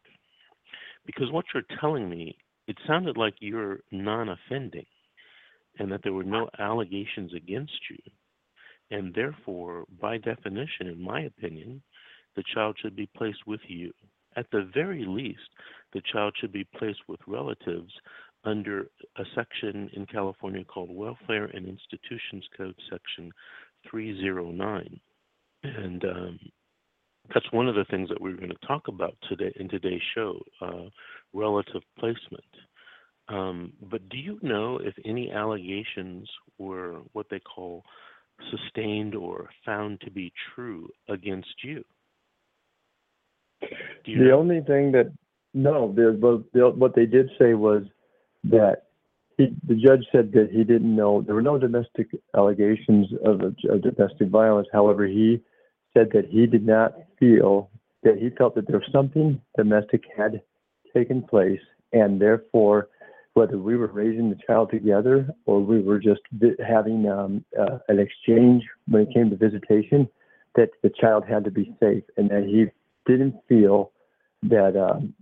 [1.05, 4.85] Because what you're telling me it sounded like you're non-offending
[5.79, 7.97] and that there were no allegations against you
[8.91, 11.81] and therefore by definition in my opinion
[12.35, 13.91] the child should be placed with you
[14.35, 15.49] at the very least
[15.93, 17.91] the child should be placed with relatives
[18.45, 23.31] under a section in California called Welfare and Institutions Code section
[23.89, 24.99] 309
[25.63, 26.39] and um,
[27.33, 30.39] that's one of the things that we're going to talk about today in today's show
[30.61, 30.89] uh,
[31.33, 32.43] relative placement.
[33.27, 37.83] Um, but do you know if any allegations were what they call
[38.51, 41.83] sustained or found to be true against you?
[44.05, 45.11] You The only thing that
[45.53, 47.83] no, the, but the, what they did say was
[48.45, 48.83] that
[49.37, 53.81] he, the judge said that he didn't know there were no domestic allegations of, of
[53.81, 54.67] domestic violence.
[54.71, 55.41] However, he
[55.93, 57.71] said that he did not feel
[58.03, 60.41] that he felt that there was something domestic had
[60.93, 61.59] taken place,
[61.91, 62.89] and therefore,
[63.39, 67.77] whether we were raising the child together or we were just vi- having um, uh,
[67.87, 70.09] an exchange when it came to visitation,
[70.55, 72.65] that the child had to be safe, and that he
[73.09, 73.93] didn't feel
[74.43, 75.13] that um,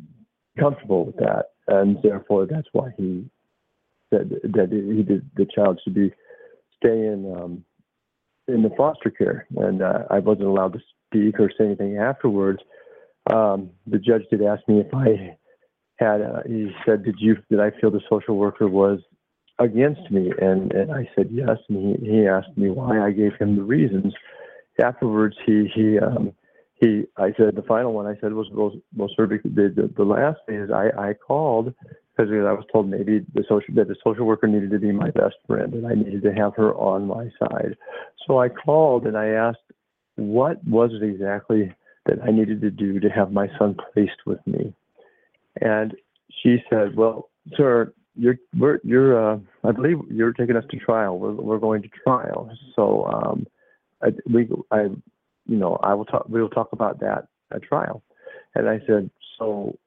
[0.59, 3.29] comfortable with that, and therefore that's why he
[4.09, 6.11] said that he did, the child should be
[6.77, 7.63] staying um,
[8.47, 12.63] in the foster care, and uh, I wasn't allowed to speak or say anything afterwards.
[13.31, 15.36] Um, the judge did ask me if I
[15.97, 16.21] had.
[16.21, 17.37] Uh, he said, "Did you?
[17.49, 18.99] Did I feel the social worker was
[19.59, 22.99] against me?" And and I said yes, and he he asked me why.
[22.99, 24.13] I gave him the reasons.
[24.81, 26.33] Afterwards, he he um,
[26.79, 28.77] he I said the final one I said was was
[29.15, 31.73] sir, the, the the last thing is I I called
[32.15, 35.11] because I was told maybe the social that the social worker needed to be my
[35.11, 37.77] best friend and I needed to have her on my side.
[38.25, 39.59] So I called and I asked
[40.15, 41.73] what was it exactly
[42.05, 44.73] that I needed to do to have my son placed with me?
[45.61, 45.95] And
[46.41, 51.19] she said, well, sir, you're, we're, you're, uh, I believe you're taking us to trial.
[51.19, 52.51] We're, we're going to trial.
[52.75, 53.47] So, um,
[54.01, 54.83] I, we, I,
[55.45, 58.03] you know, I will talk, we will talk about that at trial.
[58.55, 59.77] And I said, so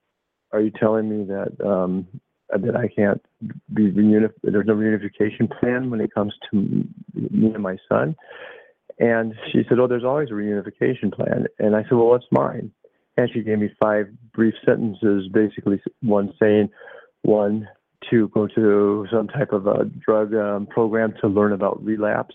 [0.53, 2.07] are you telling me that, um,
[2.51, 3.23] that I can't
[3.73, 8.17] be reunif- there's no reunification plan when it comes to me and my son?
[8.99, 11.47] And she said, oh, there's always a reunification plan.
[11.59, 12.71] And I said, well, what's mine?
[13.21, 16.71] And she gave me five brief sentences, basically one saying,
[17.23, 17.69] one,
[18.09, 22.35] to go to some type of a drug um, program to learn about relapse.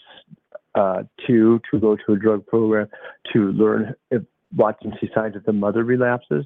[0.76, 2.88] Uh, two, to go to a drug program
[3.32, 4.22] to learn if
[4.56, 6.46] watching see signs that the mother relapses.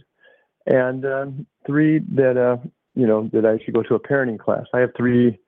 [0.67, 2.57] And um, three, that uh,
[2.95, 4.65] you know that I should go to a parenting class.
[4.73, 5.39] I have three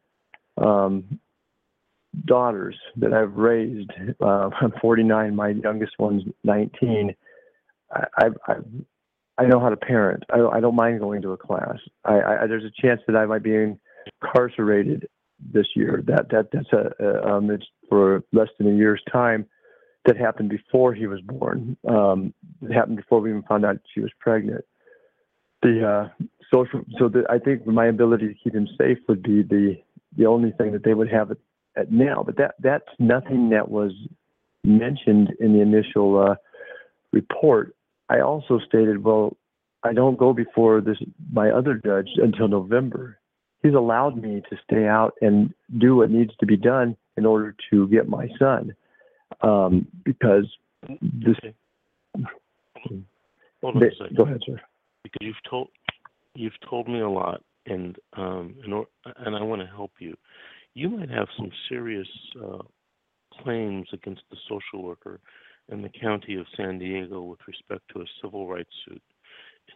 [0.57, 1.19] um,
[2.25, 3.91] daughters that I've raised.
[4.19, 5.35] Uh, I'm 49.
[5.35, 7.15] My youngest one's 19.
[7.93, 8.65] I, I've
[9.37, 10.23] I know how to parent.
[10.31, 11.77] I, I don't mind going to a class.
[12.05, 13.55] I, I, there's a chance that I might be
[14.21, 15.07] incarcerated
[15.53, 16.03] this year.
[16.05, 19.47] That that that's a um, it's for less than a year's time.
[20.05, 21.77] That happened before he was born.
[21.87, 24.65] Um, it happened before we even found out she was pregnant.
[25.61, 29.43] The uh, social, so the, I think my ability to keep him safe would be
[29.43, 29.77] the
[30.17, 31.37] the only thing that they would have at,
[31.77, 32.23] at now.
[32.23, 33.91] But that that's nothing that was
[34.63, 36.35] mentioned in the initial uh,
[37.11, 37.75] report
[38.11, 39.37] I also stated, well,
[39.83, 40.97] I don't go before this
[41.31, 43.17] my other judge until November.
[43.63, 47.55] He's allowed me to stay out and do what needs to be done in order
[47.69, 48.75] to get my son,
[49.41, 50.45] um, because
[51.01, 51.37] this.
[52.83, 54.17] Hold on a second.
[54.17, 54.59] Go ahead, sir.
[55.03, 55.69] Because you've told
[56.35, 58.87] you've told me a lot, and um, or,
[59.25, 60.15] and I want to help you.
[60.73, 62.07] You might have some serious
[62.43, 62.63] uh,
[63.41, 65.21] claims against the social worker
[65.69, 69.01] in the county of San Diego with respect to a civil rights suit.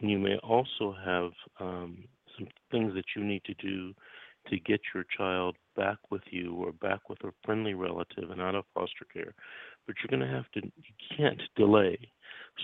[0.00, 2.04] And you may also have um,
[2.36, 3.94] some things that you need to do
[4.50, 8.54] to get your child back with you or back with a friendly relative and out
[8.54, 9.34] of foster care.
[9.86, 11.98] But you're going to have to, you can't delay.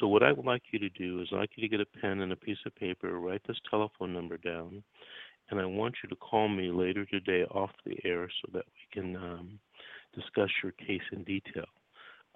[0.01, 2.01] So, what I would like you to do is, I'd like you to get a
[2.01, 4.83] pen and a piece of paper, write this telephone number down,
[5.51, 9.01] and I want you to call me later today off the air so that we
[9.01, 9.59] can um,
[10.15, 11.67] discuss your case in detail.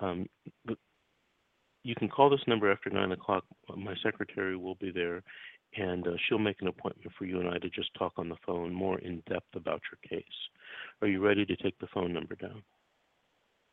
[0.00, 0.26] Um,
[0.64, 0.78] but
[1.82, 3.44] you can call this number after nine o'clock.
[3.76, 5.22] My secretary will be there,
[5.76, 8.36] and uh, she'll make an appointment for you and I to just talk on the
[8.44, 10.26] phone more in depth about your case.
[11.00, 12.62] Are you ready to take the phone number down?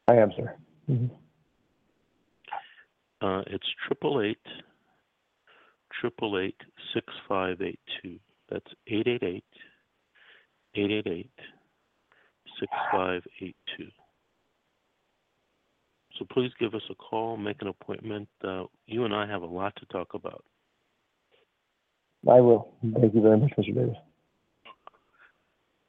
[0.08, 0.56] I am, sir.
[0.90, 1.16] Mm-hmm.
[3.26, 4.46] Uh, it's triple eight
[6.02, 6.58] triple eight
[6.94, 8.20] six five eight two.
[8.50, 9.46] That's eight eight eight
[10.76, 11.32] eight eight eight
[12.60, 13.88] six five eight two.
[16.18, 18.28] So please give us a call, make an appointment.
[18.44, 20.44] Uh, you and I have a lot to talk about.
[22.30, 22.74] I will.
[22.82, 23.74] Thank you very much, Mr.
[23.74, 23.96] Davis.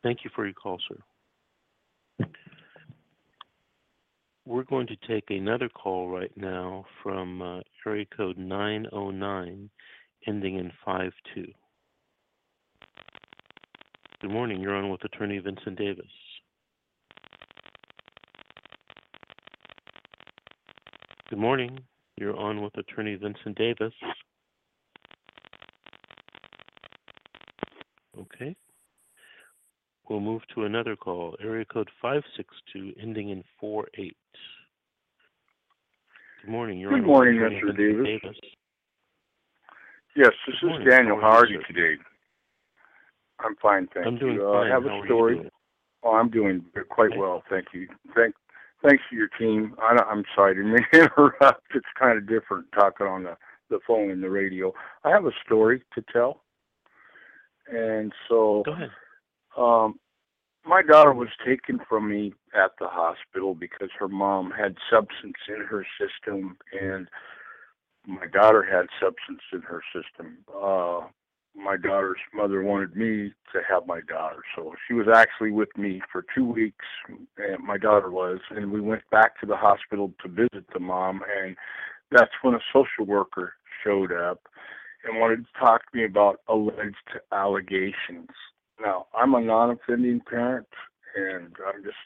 [0.02, 2.26] Thank you for your call, sir.
[4.46, 9.70] We're going to take another call right now from uh, area code 909,
[10.26, 11.50] ending in 52.
[14.20, 14.60] Good morning.
[14.60, 16.04] You're on with Attorney Vincent Davis.
[21.34, 21.80] Good morning.
[22.16, 23.92] You're on with Attorney Vincent Davis.
[28.16, 28.54] Okay.
[30.08, 31.34] We'll move to another call.
[31.42, 34.16] Area code 562, ending in 48.
[36.42, 36.78] Good morning.
[36.78, 37.76] You're Good on morning, with Mr.
[37.76, 38.36] Davis.
[40.14, 40.88] Yes, this Good is morning.
[40.88, 41.20] Daniel.
[41.20, 41.74] How are you, sir?
[41.74, 42.02] today?
[43.40, 44.48] I'm fine, thank I'm doing you.
[44.48, 44.70] Uh, fine.
[44.70, 45.50] I have How a story.
[46.04, 47.88] Oh, I'm doing quite well, thank you.
[48.14, 48.36] Thank,
[48.84, 49.74] thanks to your team.
[49.80, 50.60] I, I'm sorry to
[50.98, 51.62] interrupt.
[51.74, 53.36] It's kind of different talking on the
[53.70, 54.72] the phone and the radio.
[55.04, 56.42] I have a story to tell,
[57.66, 58.90] and so Go ahead.
[59.56, 59.98] um,
[60.66, 65.64] my daughter was taken from me at the hospital because her mom had substance in
[65.64, 67.08] her system, and
[68.06, 70.38] my daughter had substance in her system.
[70.54, 71.00] Uh,
[71.56, 76.00] my daughter's mother wanted me to have my daughter, so she was actually with me
[76.10, 76.84] for two weeks.
[77.38, 81.22] And my daughter was, and we went back to the hospital to visit the mom,
[81.40, 81.56] and
[82.10, 84.48] that's when a social worker showed up
[85.04, 86.96] and wanted to talk to me about alleged
[87.32, 88.30] allegations.
[88.80, 90.66] Now, I'm a non-offending parent,
[91.14, 91.96] and I'm just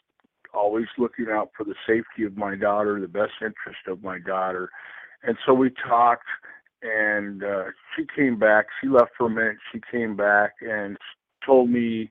[0.53, 4.70] always looking out for the safety of my daughter, the best interest of my daughter.
[5.22, 6.26] And so we talked,
[6.83, 7.64] and uh,
[7.97, 8.66] she came back.
[8.81, 9.59] She left for a minute.
[9.72, 10.97] She came back and
[11.45, 12.11] told me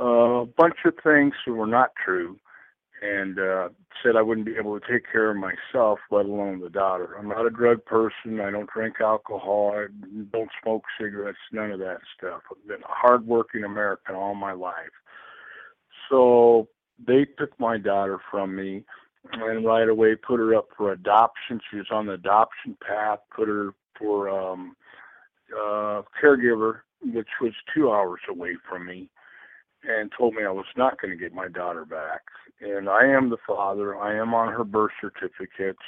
[0.00, 2.38] uh, a bunch of things that were not true.
[3.02, 3.68] and uh,
[4.02, 7.16] said I wouldn't be able to take care of myself, let alone the daughter.
[7.18, 8.40] I'm not a drug person.
[8.40, 9.72] I don't drink alcohol.
[9.74, 9.86] I
[10.32, 11.38] don't smoke cigarettes.
[11.52, 12.42] None of that stuff.
[12.50, 14.74] I've been a hardworking American all my life.
[16.10, 16.68] So
[17.06, 18.84] they took my daughter from me
[19.32, 21.60] and right away put her up for adoption.
[21.70, 23.20] She was on the adoption path.
[23.34, 23.70] Put her
[24.00, 24.74] for um,
[25.54, 29.08] uh, caregiver, which was two hours away from me
[29.82, 32.22] and told me I was not going to get my daughter back.
[32.60, 33.96] And I am the father.
[33.96, 35.78] I am on her birth certificates,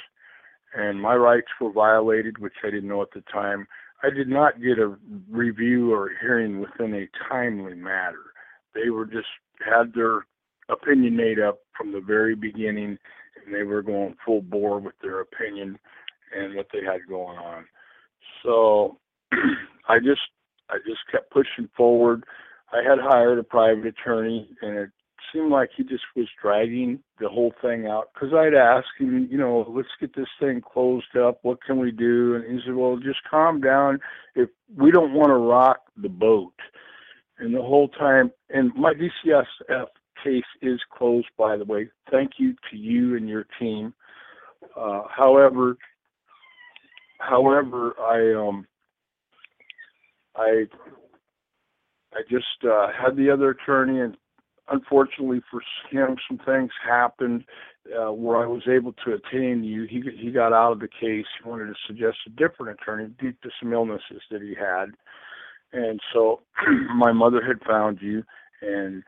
[0.73, 3.67] and my rights were violated, which I didn't know at the time.
[4.01, 4.95] I did not get a
[5.29, 8.33] review or hearing within a timely matter.
[8.73, 9.27] They were just
[9.63, 10.25] had their
[10.69, 12.97] opinion made up from the very beginning,
[13.45, 15.77] and they were going full bore with their opinion
[16.35, 17.65] and what they had going on.
[18.43, 18.97] So
[19.87, 20.21] I just
[20.69, 22.23] I just kept pushing forward
[22.73, 24.89] I had hired a private attorney, and it
[25.31, 28.09] seemed like he just was dragging the whole thing out.
[28.13, 31.39] Because I'd ask him, you know, let's get this thing closed up.
[31.43, 32.35] What can we do?
[32.35, 33.99] And he said, well, just calm down.
[34.35, 36.53] If we don't want to rock the boat,
[37.37, 39.87] and the whole time, and my DCFS
[40.23, 41.89] case is closed, by the way.
[42.09, 43.93] Thank you to you and your team.
[44.75, 45.77] Uh, however,
[47.27, 48.67] however, I um,
[50.35, 50.65] I
[52.13, 54.17] I just uh, had the other attorney, and
[54.69, 57.45] unfortunately for him, some things happened
[57.87, 59.85] uh, where I was able to attain you.
[59.89, 61.25] He he got out of the case.
[61.41, 64.91] He wanted to suggest a different attorney due to some illnesses that he had,
[65.71, 66.41] and so
[66.95, 68.23] my mother had found you,
[68.61, 69.03] and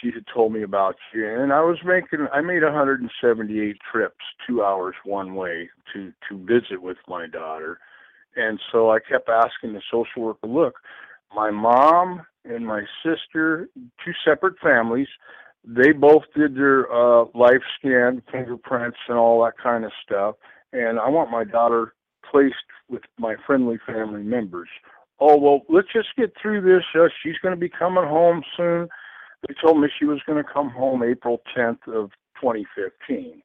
[0.00, 2.26] she had told me about you, and I was making.
[2.32, 4.16] I made 178 trips,
[4.46, 7.78] two hours one way to to visit with my daughter,
[8.36, 10.74] and so I kept asking the social worker, look.
[11.34, 13.68] My mom and my sister,
[14.04, 15.08] two separate families.
[15.64, 20.36] They both did their uh, Live Scan, fingerprints, and all that kind of stuff.
[20.72, 21.94] And I want my daughter
[22.30, 22.54] placed
[22.88, 24.68] with my friendly family members.
[25.20, 26.84] Oh well, let's just get through this.
[26.94, 28.88] Uh, she's going to be coming home soon.
[29.46, 32.10] They told me she was going to come home April 10th of
[32.40, 33.42] 2015.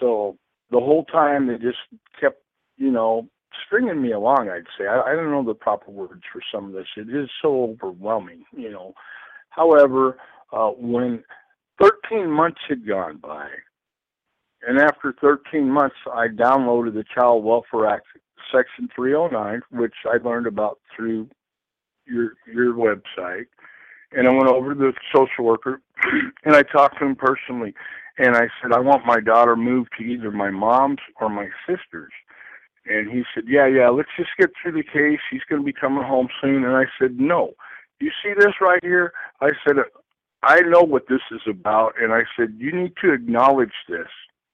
[0.00, 0.36] So
[0.70, 1.78] the whole time they just
[2.20, 2.42] kept,
[2.76, 3.28] you know,
[3.66, 4.48] stringing me along.
[4.48, 6.86] I'd say I, I don't know the proper words for some of this.
[6.96, 8.94] It is so overwhelming, you know.
[9.50, 10.18] However,
[10.52, 11.22] uh, when
[11.80, 13.48] 13 months had gone by,
[14.66, 18.06] and after 13 months, I downloaded the Child Welfare Act,
[18.52, 21.28] Section 309, which I learned about through
[22.06, 23.46] your your website.
[24.16, 25.80] And I went over to the social worker,
[26.44, 27.74] and I talked to him personally.
[28.18, 32.12] And I said, I want my daughter moved to either my mom's or my sister's.
[32.86, 35.20] And he said, Yeah, yeah, let's just get through the case.
[35.30, 36.64] He's going to be coming home soon.
[36.64, 37.52] And I said, No.
[38.00, 39.12] You see this right here?
[39.40, 39.76] I said,
[40.42, 41.92] I know what this is about.
[42.00, 44.08] And I said, You need to acknowledge this.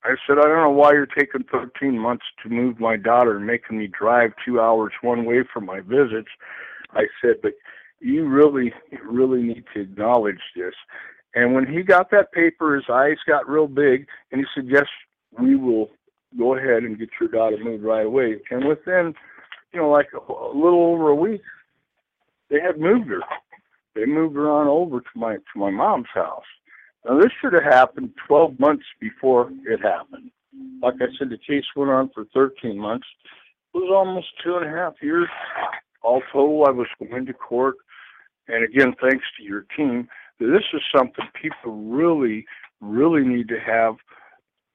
[0.04, 3.46] I said, I don't know why you're taking 13 months to move my daughter and
[3.46, 6.30] making me drive two hours one way for my visits.
[6.92, 7.52] I said, but
[8.02, 8.72] you really,
[9.04, 10.74] really need to acknowledge this.
[11.34, 14.86] And when he got that paper, his eyes got real big, and he said, yes,
[15.38, 15.90] we will
[16.38, 18.40] go ahead and get your daughter moved right away.
[18.50, 19.14] And within,
[19.72, 21.42] you know, like a, a little over a week,
[22.50, 23.20] they had moved her.
[23.94, 26.44] They moved her on over to my to my mom's house.
[27.04, 30.30] Now this should have happened 12 months before it happened.
[30.82, 33.06] Like I said, the case went on for 13 months.
[33.74, 35.28] It was almost two and a half years.
[36.02, 37.76] All total, I was going to court.
[38.48, 42.44] And again, thanks to your team, this is something people really,
[42.80, 43.96] really need to have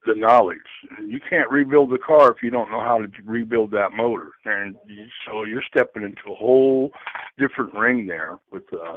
[0.05, 0.57] the knowledge.
[1.05, 4.75] You can't rebuild the car if you don't know how to rebuild that motor, and
[5.25, 6.91] so you're stepping into a whole
[7.37, 8.95] different ring there with uh,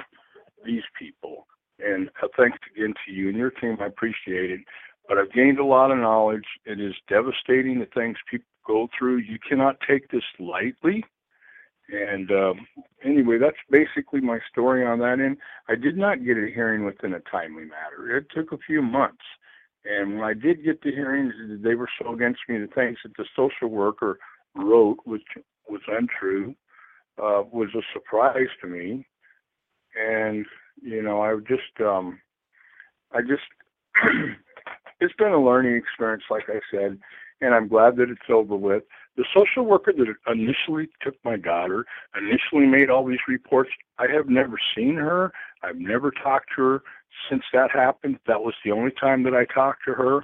[0.64, 1.46] these people.
[1.80, 3.78] And thanks again to you and your team.
[3.80, 4.60] I appreciate it.
[5.08, 6.44] But I've gained a lot of knowledge.
[6.64, 9.16] It is devastating the things people go through.
[9.16, 11.04] You cannot take this lightly.
[11.92, 12.66] And um,
[13.04, 15.18] anyway, that's basically my story on that.
[15.18, 15.36] And
[15.68, 18.16] I did not get a hearing within a timely matter.
[18.16, 19.22] It took a few months.
[19.84, 21.32] And when I did get the hearings,
[21.62, 22.58] they were so against me.
[22.58, 24.18] The things that the social worker
[24.54, 25.22] wrote, which
[25.68, 26.54] was untrue,
[27.18, 29.06] uh, was a surprise to me.
[29.98, 30.44] And
[30.82, 32.20] you know, I just, um,
[33.12, 33.42] I just,
[35.00, 36.98] it's been a learning experience, like I said,
[37.40, 38.84] and I'm glad that it's over with.
[39.16, 41.84] The social worker that initially took my daughter,
[42.16, 45.32] initially made all these reports, I have never seen her.
[45.62, 46.82] I've never talked to her
[47.28, 48.18] since that happened.
[48.26, 50.22] That was the only time that I talked to her.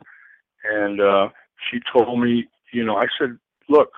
[0.64, 1.28] And uh,
[1.70, 3.90] she told me, you know, I said, look,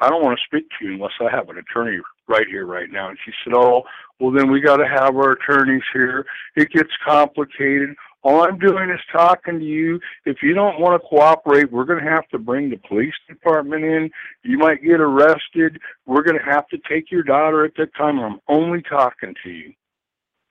[0.00, 2.90] I don't want to speak to you unless I have an attorney right here, right
[2.90, 3.08] now.
[3.08, 3.82] And she said, oh,
[4.20, 6.26] well, then we got to have our attorneys here.
[6.54, 7.94] It gets complicated.
[8.22, 10.00] All I'm doing is talking to you.
[10.24, 13.84] If you don't want to cooperate, we're going to have to bring the police department
[13.84, 14.10] in.
[14.42, 15.78] You might get arrested.
[16.06, 18.18] We're going to have to take your daughter at that time.
[18.18, 19.72] I'm only talking to you.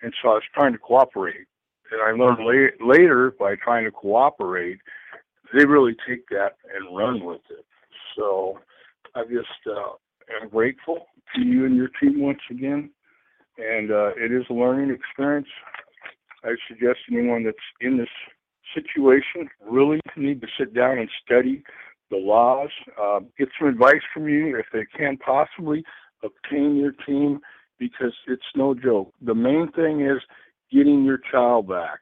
[0.01, 1.47] And so I was trying to cooperate.
[1.91, 4.79] And I learned la- later by trying to cooperate,
[5.53, 7.65] they really take that and run with it.
[8.15, 8.59] So
[9.15, 9.93] I just uh,
[10.41, 12.89] am grateful to you and your team once again.
[13.57, 15.47] And uh, it is a learning experience.
[16.45, 18.09] I suggest anyone that's in this
[18.73, 21.63] situation really need to sit down and study
[22.11, 22.69] the laws,
[23.01, 25.83] uh, get some advice from you if they can possibly
[26.23, 27.39] obtain your team
[27.79, 29.11] because it's no joke.
[29.21, 30.21] The main thing is
[30.71, 31.99] getting your child back.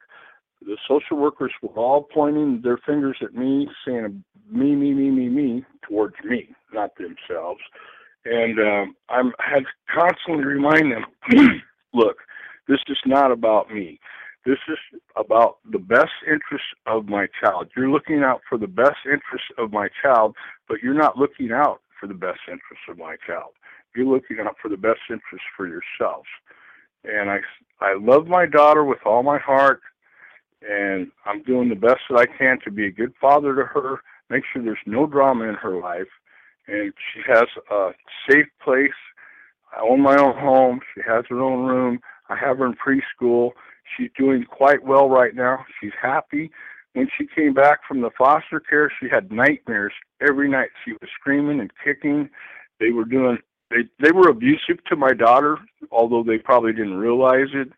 [0.61, 5.29] The social workers were all pointing their fingers at me, saying me, me, me, me,
[5.29, 7.61] me, towards me, not themselves.
[8.25, 11.05] And um, I'm I had to constantly remind them,
[11.93, 12.17] look,
[12.67, 13.99] this is not about me.
[14.45, 17.69] This is about the best interest of my child.
[17.77, 20.35] You're looking out for the best interest of my child,
[20.67, 23.51] but you're not looking out for the best interest of my child.
[23.95, 26.25] You're looking out for the best interest for yourself.
[27.05, 27.39] And I,
[27.79, 29.81] I love my daughter with all my heart,
[30.61, 34.01] and I'm doing the best that I can to be a good father to her,
[34.29, 36.07] make sure there's no drama in her life,
[36.67, 37.91] and she has a
[38.29, 38.91] safe place.
[39.75, 40.81] I own my own home.
[40.93, 41.99] She has her own room.
[42.29, 43.51] I have her in preschool
[43.97, 45.65] She's doing quite well right now.
[45.79, 46.51] She's happy.
[46.93, 50.69] When she came back from the foster care, she had nightmares every night.
[50.85, 52.29] She was screaming and kicking.
[52.79, 55.57] They were doing they they were abusive to my daughter,
[55.91, 57.69] although they probably didn't realize it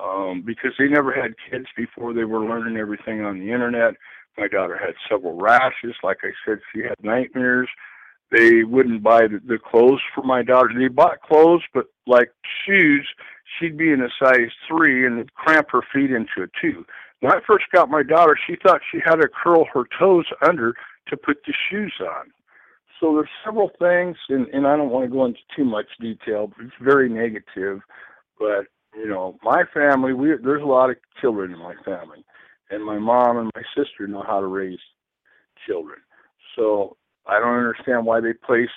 [0.00, 2.12] um, because they never had kids before.
[2.14, 3.94] They were learning everything on the internet.
[4.38, 5.94] My daughter had several rashes.
[6.02, 7.68] Like I said, she had nightmares.
[8.30, 10.70] They wouldn't buy the, the clothes for my daughter.
[10.76, 12.30] They bought clothes, but like
[12.64, 13.06] shoes,
[13.58, 16.84] she'd be in a size three and cramp her feet into a two.
[17.20, 20.74] When I first got my daughter, she thought she had to curl her toes under
[21.08, 22.32] to put the shoes on.
[23.00, 26.48] So there's several things, and, and I don't want to go into too much detail,
[26.48, 27.80] but it's very negative.
[28.38, 28.66] But
[28.96, 32.24] you know, my family, we there's a lot of children in my family,
[32.70, 34.78] and my mom and my sister know how to raise
[35.66, 35.98] children.
[36.56, 38.72] So I don't understand why they placed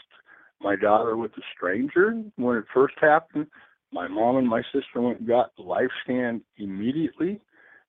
[0.61, 3.47] my daughter with a stranger when it first happened.
[3.91, 7.39] My mom and my sister went and got Live Scan immediately.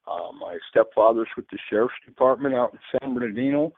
[0.07, 3.73] Uh, my stepfather's with the sheriff's department out in San Bernardino.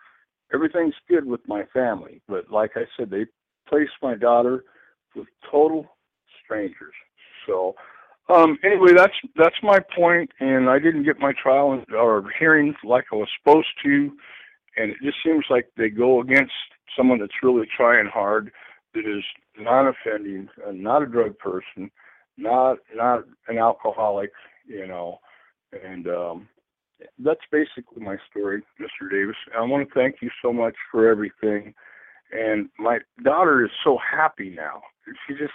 [0.53, 3.27] Everything's good with my family, but like I said, they
[3.69, 4.65] placed my daughter
[5.15, 5.87] with total
[6.45, 6.95] strangers.
[7.47, 7.75] So,
[8.29, 13.07] um, anyway, that's that's my point, and I didn't get my trial or hearing like
[13.13, 14.13] I was supposed to,
[14.77, 16.53] and it just seems like they go against
[16.97, 18.53] someone that's really trying hard,
[18.95, 19.25] that is
[19.59, 21.91] non-offending, uh, not a drug person,
[22.41, 24.33] not not an alcoholic,
[24.67, 25.19] you know,
[25.73, 26.49] and um,
[27.19, 29.11] that's basically my story, Mr.
[29.11, 29.37] Davis.
[29.57, 31.75] I want to thank you so much for everything.
[32.33, 34.83] And my daughter is so happy now.
[35.27, 35.53] She's just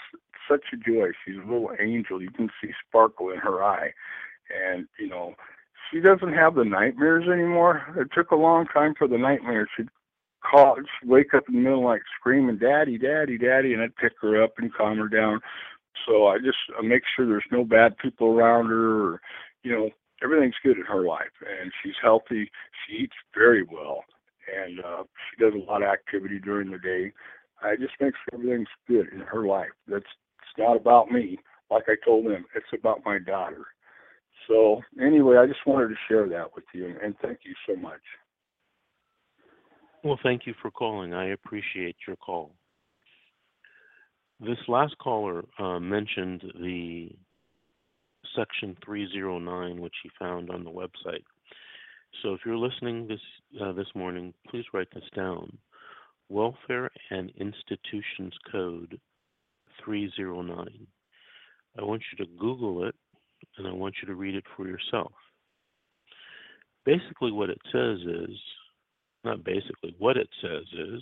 [0.49, 1.09] such a joy.
[1.25, 2.21] She's a little angel.
[2.21, 3.91] You can see sparkle in her eye.
[4.53, 5.35] And, you know,
[5.89, 7.81] she doesn't have the nightmares anymore.
[7.97, 9.69] It took a long time for the nightmares.
[9.75, 9.89] She'd
[10.43, 14.13] call, she'd wake up in the middle like screaming, Daddy, Daddy, Daddy, and I'd pick
[14.21, 15.39] her up and calm her down.
[16.07, 19.21] So I just I make sure there's no bad people around her, or
[19.63, 19.89] you know
[20.23, 22.49] everything's good in her life, and she's healthy.
[22.87, 24.03] She eats very well,
[24.53, 27.11] and uh, she does a lot of activity during the day.
[27.61, 29.71] I just make sure everything's good in her life.
[29.87, 31.39] That's it's not about me.
[31.71, 33.65] Like I told them, it's about my daughter.
[34.47, 38.01] So anyway, I just wanted to share that with you, and thank you so much.
[40.03, 41.13] Well, thank you for calling.
[41.13, 42.53] I appreciate your call.
[44.39, 47.09] This last caller uh, mentioned the
[48.35, 51.23] section 309, which he found on the website.
[52.21, 53.19] So if you're listening this
[53.61, 55.57] uh, this morning, please write this down:
[56.27, 58.99] Welfare and Institutions Code
[59.83, 60.87] 309.
[61.77, 62.95] I want you to Google it,
[63.57, 65.13] and I want you to read it for yourself.
[66.85, 68.37] Basically, what it says is,
[69.23, 71.01] not basically, what it says is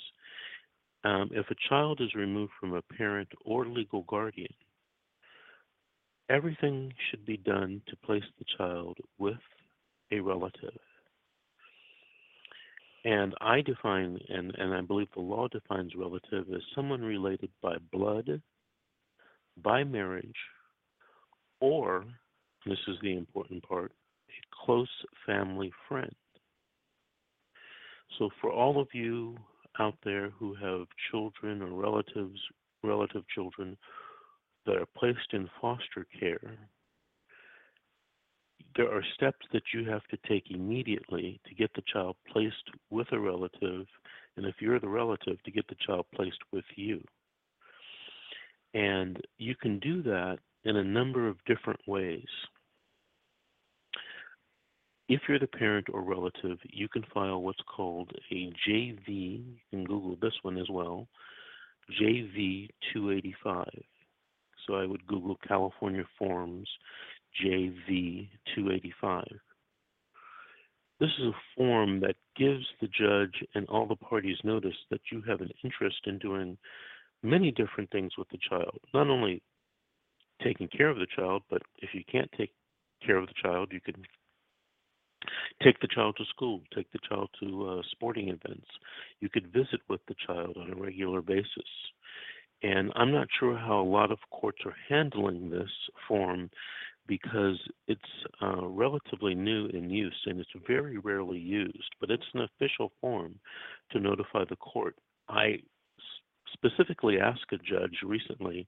[1.03, 4.53] um, if a child is removed from a parent or legal guardian,
[6.29, 9.37] everything should be done to place the child with
[10.11, 10.77] a relative.
[13.05, 17.75] And I define, and, and I believe the law defines relative as someone related by
[17.91, 18.41] blood,
[19.61, 20.37] by marriage,
[21.59, 22.05] or,
[22.65, 23.91] this is the important part,
[24.29, 24.87] a close
[25.25, 26.13] family friend.
[28.17, 29.37] So for all of you
[29.79, 32.39] out there who have children or relatives,
[32.83, 33.77] relative children
[34.65, 36.57] that are placed in foster care,
[38.75, 43.07] there are steps that you have to take immediately to get the child placed with
[43.11, 43.85] a relative,
[44.35, 47.03] and if you're the relative, to get the child placed with you.
[48.73, 52.25] And you can do that in a number of different ways.
[55.09, 58.97] If you're the parent or relative, you can file what's called a JV.
[59.07, 61.07] You can Google this one as well
[62.01, 63.65] JV 285.
[64.65, 66.69] So I would Google California Forms
[67.43, 69.25] JV 285.
[70.99, 75.21] This is a form that gives the judge and all the parties notice that you
[75.27, 76.57] have an interest in doing
[77.23, 78.79] many different things with the child.
[78.93, 79.41] Not only
[80.41, 82.51] taking care of the child, but if you can't take
[83.05, 83.95] care of the child, you can
[85.63, 88.67] take the child to school, take the child to uh, sporting events.
[89.19, 91.69] You could visit with the child on a regular basis.
[92.61, 95.69] And I'm not sure how a lot of courts are handling this
[96.07, 96.49] form
[97.07, 98.01] because it's
[98.41, 103.35] uh, relatively new in use and it's very rarely used, but it's an official form
[103.91, 104.95] to notify the court.
[105.27, 105.57] I
[106.53, 108.67] specifically asked a judge recently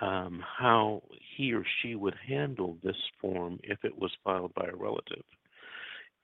[0.00, 1.02] um, how
[1.36, 5.24] he or she would handle this form if it was filed by a relative.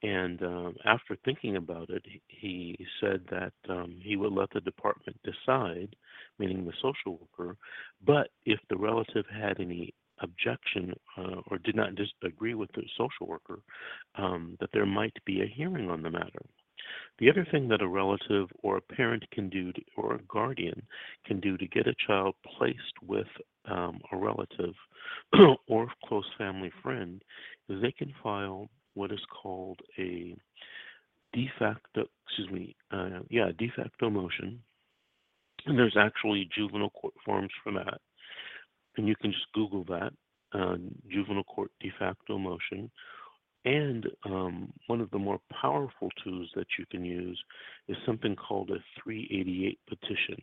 [0.03, 5.19] And um, after thinking about it, he said that um, he would let the department
[5.25, 5.97] decide,
[6.39, 7.57] meaning the social worker,
[8.05, 13.27] but if the relative had any objection uh, or did not disagree with the social
[13.27, 13.61] worker,
[14.17, 16.43] um, that there might be a hearing on the matter.
[17.19, 20.87] The other thing that a relative or a parent can do, to, or a guardian
[21.25, 23.27] can do to get a child placed with
[23.65, 24.75] um, a relative
[25.69, 27.23] or close family friend
[27.69, 30.35] is they can file what is called a
[31.33, 34.61] de facto, excuse me, uh, yeah, de facto motion.
[35.67, 38.01] And there's actually juvenile court forms for that.
[38.97, 40.13] And you can just Google that,
[40.53, 40.77] uh,
[41.11, 42.91] juvenile court de facto motion.
[43.67, 47.39] And um, one of the more powerful tools that you can use
[47.89, 50.41] is something called a 388 petition.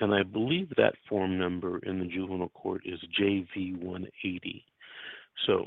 [0.00, 4.64] And I believe that form number in the juvenile court is JV180.
[5.46, 5.66] So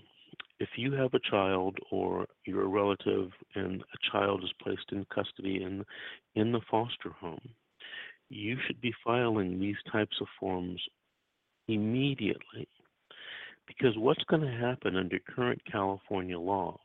[0.59, 5.05] if you have a child or you're a relative and a child is placed in
[5.13, 5.85] custody in
[6.35, 7.49] in the foster home,
[8.29, 10.81] you should be filing these types of forms
[11.67, 12.67] immediately.
[13.67, 16.79] Because what's going to happen under current California law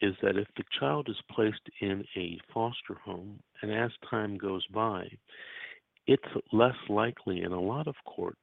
[0.00, 4.64] is that if the child is placed in a foster home and as time goes
[4.66, 5.08] by,
[6.06, 8.38] it's less likely in a lot of courts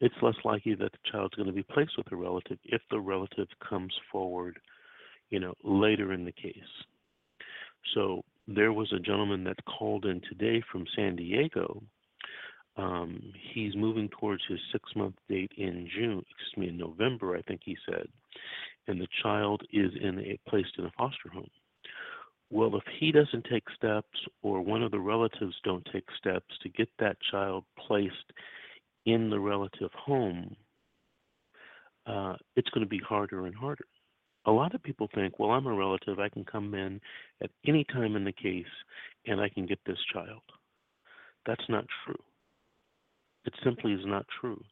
[0.00, 3.00] it's less likely that the child's going to be placed with a relative if the
[3.00, 4.58] relative comes forward,
[5.30, 6.54] you know, later in the case.
[7.94, 11.82] So there was a gentleman that called in today from San Diego.
[12.76, 17.62] Um, he's moving towards his six-month date in June, excuse me, in November, I think
[17.64, 18.06] he said,
[18.86, 21.48] and the child is in a placed in a foster home.
[22.50, 26.68] Well, if he doesn't take steps or one of the relatives don't take steps to
[26.68, 28.32] get that child placed
[29.06, 30.54] in the relative home,
[32.06, 33.86] uh, it's going to be harder and harder.
[34.44, 36.18] A lot of people think, well, I'm a relative.
[36.18, 37.00] I can come in
[37.42, 38.64] at any time in the case
[39.26, 40.42] and I can get this child.
[41.46, 42.22] That's not true.
[43.44, 44.62] It simply is not true.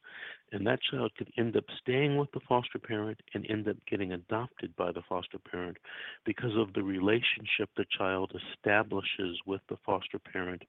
[0.53, 4.13] And that child could end up staying with the foster parent and end up getting
[4.13, 5.77] adopted by the foster parent
[6.25, 10.63] because of the relationship the child establishes with the foster parent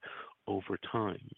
[0.48, 1.30] over time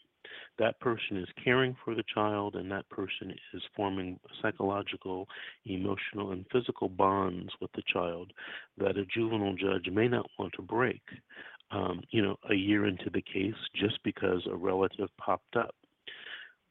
[0.59, 5.27] that person is caring for the child and that person is forming psychological,
[5.65, 8.31] emotional, and physical bonds with the child
[8.77, 11.01] that a juvenile judge may not want to break,
[11.71, 15.75] um, you know, a year into the case just because a relative popped up.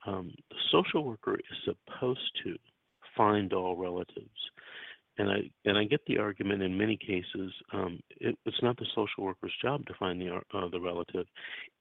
[0.06, 2.56] Um, the social worker is supposed to
[3.16, 4.30] find all relatives
[5.18, 7.52] and I and I get the argument in many cases.
[7.72, 11.26] Um, it, it's not the social worker's job to find the uh, the relative;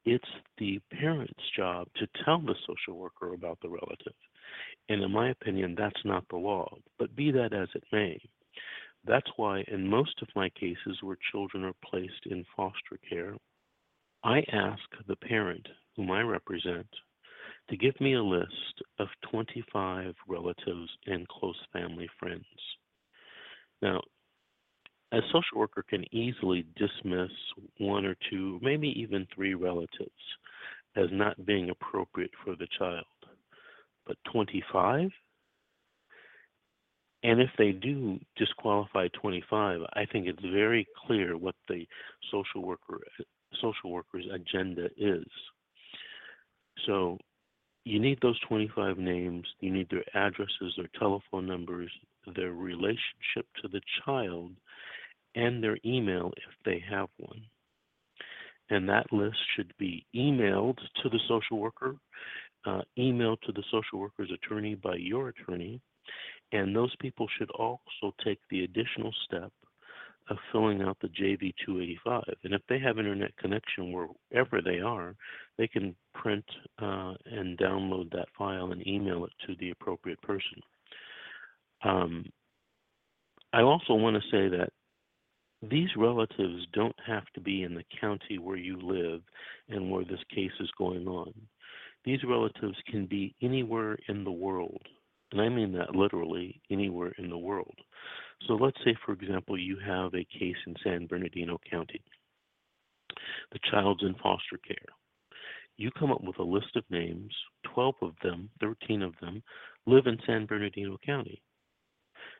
[0.06, 4.14] it's the parent's job to tell the social worker about the relative.
[4.90, 6.70] And in my opinion, that's not the law.
[6.98, 8.22] But be that as it may,
[9.06, 13.36] that's why in most of my cases where children are placed in foster care,
[14.24, 16.88] I ask the parent whom I represent
[17.70, 22.46] to give me a list of 25 relatives and close family friends
[23.82, 24.02] now,
[25.12, 27.32] a social worker can easily dismiss
[27.78, 30.12] one or two, maybe even three relatives
[30.96, 33.06] as not being appropriate for the child.
[34.06, 35.10] But 25?
[37.24, 41.88] And if they do disqualify 25, I think it's very clear what the
[42.32, 43.00] social worker
[43.62, 45.26] social worker's agenda is.
[46.86, 47.18] So
[47.84, 51.92] you need those 25 names, you need their addresses, their telephone numbers,
[52.34, 54.52] their relationship to the child
[55.36, 57.42] and their email if they have one.
[58.70, 61.96] And that list should be emailed to the social worker,
[62.66, 65.82] uh, emailed to the social worker's attorney by your attorney,
[66.52, 69.52] and those people should also take the additional step
[70.30, 72.24] of filling out the JV 285.
[72.44, 75.16] And if they have internet connection wherever they are,
[75.58, 76.46] they can print
[76.82, 80.62] uh, and download that file and email it to the appropriate person.
[81.86, 82.26] Um,
[83.54, 84.70] I also want to say that
[85.62, 89.22] these relatives don't have to be in the county where you live
[89.70, 91.34] and where this case is going on.
[92.04, 94.82] These relatives can be anywhere in the world.
[95.32, 97.76] And I mean that literally anywhere in the world.
[98.48, 102.02] So let's say, for example, you have a case in San Bernardino County.
[103.52, 104.76] The child's in foster care.
[105.78, 107.34] You come up with a list of names,
[107.74, 109.42] 12 of them, 13 of them,
[109.86, 111.42] live in San Bernardino County.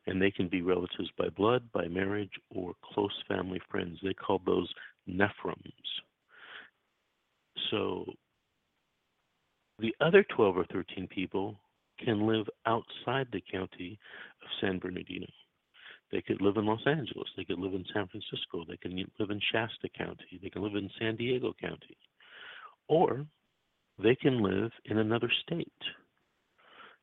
[0.08, 3.98] And they can be relatives by blood, by marriage, or close family friends.
[4.04, 4.72] They call those
[5.10, 5.62] NREFMs.
[7.72, 8.06] So
[9.80, 11.60] the other 12 or 13 people
[12.04, 14.00] can live outside the county
[14.42, 15.28] of San Bernardino.
[16.12, 17.28] They could live in Los Angeles.
[17.36, 18.64] They could live in San Francisco.
[18.68, 20.40] They can live in Shasta County.
[20.42, 21.98] They can live in San Diego County.
[22.88, 23.26] Or
[24.02, 25.72] they can live in another state.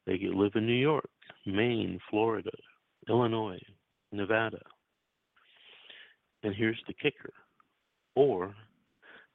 [0.07, 1.11] They could live in New York,
[1.46, 2.50] Maine, Florida,
[3.09, 3.61] Illinois,
[4.11, 4.61] Nevada.
[6.42, 7.32] And here's the kicker.
[8.14, 8.55] Or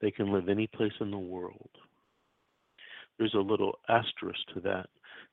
[0.02, 1.70] they can live any place in the world.
[3.18, 4.88] There's a little asterisk to that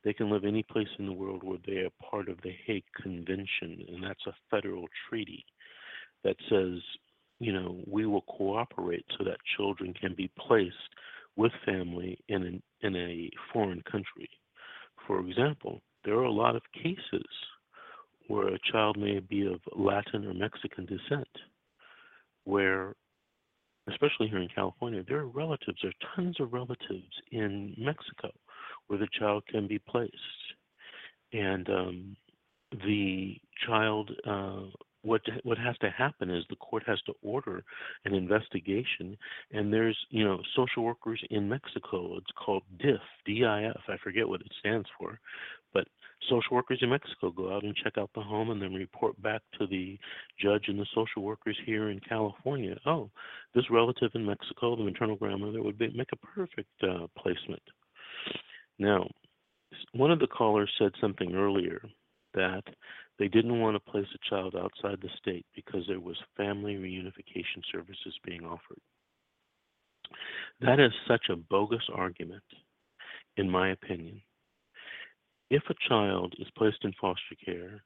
[0.05, 2.85] they can live any place in the world where they are part of the Hague
[3.03, 5.45] Convention, and that's a federal treaty
[6.23, 6.81] that says,
[7.41, 10.75] you know, we will cooperate so that children can be placed
[11.37, 14.29] with family in an, in a foreign country.
[15.07, 17.27] For example, there are a lot of cases
[18.29, 21.29] where a child may be of Latin or Mexican descent,
[22.45, 22.95] where,
[23.89, 28.31] especially here in California, there are relatives, there are tons of relatives in Mexico
[28.87, 30.13] where the child can be placed.
[31.33, 32.17] And um,
[32.87, 34.71] the child, uh,
[35.03, 37.63] what what has to happen is the court has to order
[38.05, 39.17] an investigation,
[39.53, 42.17] and there's you know social workers in Mexico.
[42.17, 43.81] It's called DIF, D-I-F.
[43.89, 45.21] I forget what it stands for,
[46.29, 49.43] social workers in Mexico go out and check out the home and then report back
[49.59, 49.99] to the
[50.41, 52.77] judge and the social workers here in California.
[52.87, 53.11] Oh,
[53.55, 57.63] this relative in Mexico, the maternal grandmother, would be, make a perfect uh, placement.
[58.79, 59.09] Now,
[59.93, 61.81] one of the callers said something earlier
[62.35, 62.63] that
[63.19, 67.63] they didn't want to place a child outside the state because there was family reunification
[67.71, 68.81] services being offered.
[70.61, 72.43] That is such a bogus argument,
[73.37, 74.21] in my opinion.
[75.51, 77.85] If a child is placed in foster care,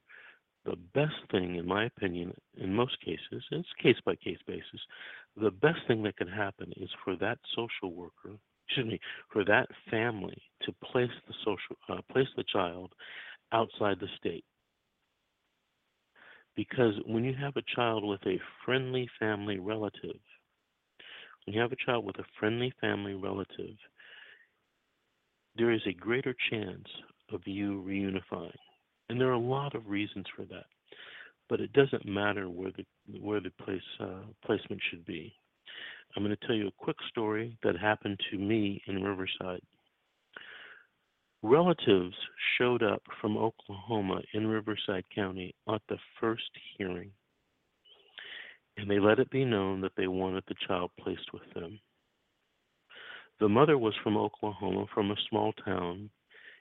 [0.65, 4.81] the best thing, in my opinion, in most cases, it's case by case basis,
[5.37, 8.39] the best thing that can happen is for that social worker
[8.69, 9.01] excuse me,
[9.33, 12.93] for that family to place the social, uh, place the child
[13.53, 14.45] outside the state.
[16.55, 20.21] Because when you have a child with a friendly family relative,
[21.45, 23.77] when you have a child with a friendly family relative,
[25.57, 26.87] there is a greater chance
[27.33, 28.53] of you reunifying.
[29.09, 30.67] And there are a lot of reasons for that.
[31.49, 32.85] But it doesn't matter where the
[33.21, 35.33] where the place uh, placement should be.
[36.15, 39.63] I'm going to tell you a quick story that happened to me in Riverside.
[41.43, 42.15] Relatives
[42.59, 47.13] showed up from Oklahoma in Riverside County at the first hearing,
[48.77, 51.79] and they let it be known that they wanted the child placed with them.
[53.41, 56.11] The mother was from Oklahoma, from a small town,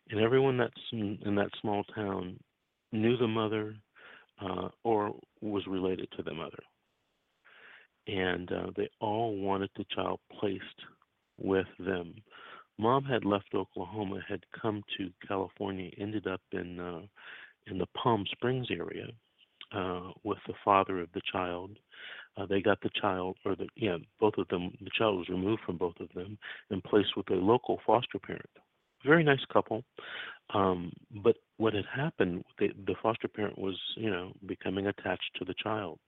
[0.09, 2.39] and everyone that's in that small town
[2.91, 3.75] knew the mother
[4.41, 6.59] uh, or was related to the mother
[8.07, 10.63] and uh, they all wanted the child placed
[11.37, 12.15] with them.
[12.79, 17.01] Mom had left Oklahoma, had come to California, ended up in uh,
[17.69, 19.07] in the Palm Springs area
[19.75, 21.71] uh, with the father of the child.
[22.37, 24.71] Uh, they got the child, or the yeah, both of them.
[24.79, 26.37] The child was removed from both of them
[26.69, 28.45] and placed with a local foster parent.
[29.05, 29.83] Very nice couple,
[30.53, 30.91] um,
[31.23, 35.53] but what had happened, they, the foster parent was, you know, becoming attached to the
[35.61, 35.99] child.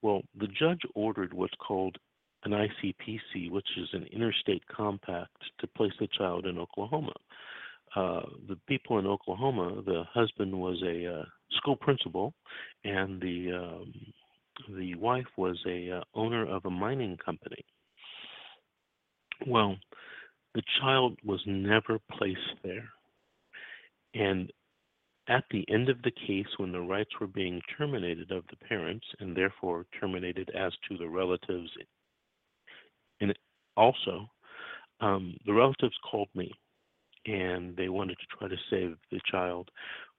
[0.00, 1.96] Well, the judge ordered what's called
[2.44, 7.12] an ICPC, which is an interstate compact to place the child in Oklahoma.
[7.94, 11.24] Uh, the people in Oklahoma, the husband was a uh,
[11.58, 12.32] school principal,
[12.84, 13.92] and the um,
[14.76, 17.64] the wife was a uh, owner of a mining company.
[19.46, 19.76] Well,
[20.54, 22.88] the child was never placed there,
[24.14, 24.52] and
[25.28, 29.06] at the end of the case, when the rights were being terminated of the parents
[29.20, 31.70] and therefore terminated as to the relatives,
[33.20, 33.32] and
[33.76, 34.28] also,
[35.00, 36.52] um, the relatives called me
[37.26, 39.70] and they wanted to try to save the child.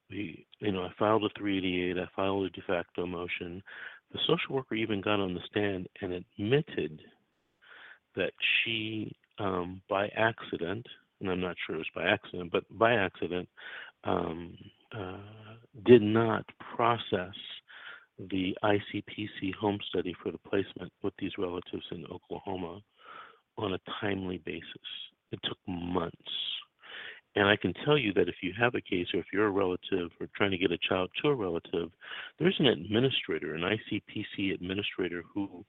[0.10, 3.62] We, you know, I filed a 388, I filed a de facto motion.
[4.12, 7.02] The social worker even got on the stand and admitted
[8.16, 8.32] that
[8.64, 10.86] she, um, by accident,
[11.20, 13.48] and I'm not sure it was by accident, but by accident,
[14.04, 14.56] um,
[14.96, 15.18] uh,
[15.86, 17.34] did not process
[18.20, 22.82] the ICPC home study for the placement with these relatives in Oklahoma
[23.58, 24.64] on a timely basis.
[25.32, 26.18] It took months.
[27.36, 29.52] And I can tell you that if you have a case or if you're a
[29.52, 31.90] relative or trying to get a child to a relative,
[32.38, 35.66] there's an administrator, an ICPC administrator who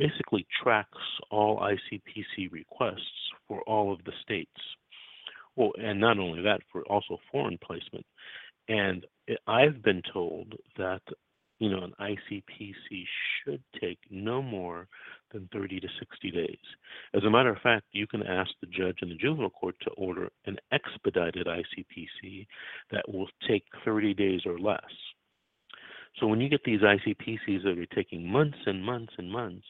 [0.00, 0.98] basically tracks
[1.30, 4.50] all ICPC requests for all of the states.
[5.56, 8.06] Well, and not only that, for also foreign placement.
[8.68, 9.06] And
[9.46, 11.02] I've been told that
[11.58, 13.04] you know an ICPC
[13.44, 14.88] should take no more
[15.32, 16.56] than 30 to 60 days.
[17.14, 19.90] As a matter of fact, you can ask the judge in the juvenile court to
[19.90, 22.46] order an expedited ICPC
[22.90, 24.80] that will take 30 days or less.
[26.18, 29.66] So when you get these ICPCs that are taking months and months and months,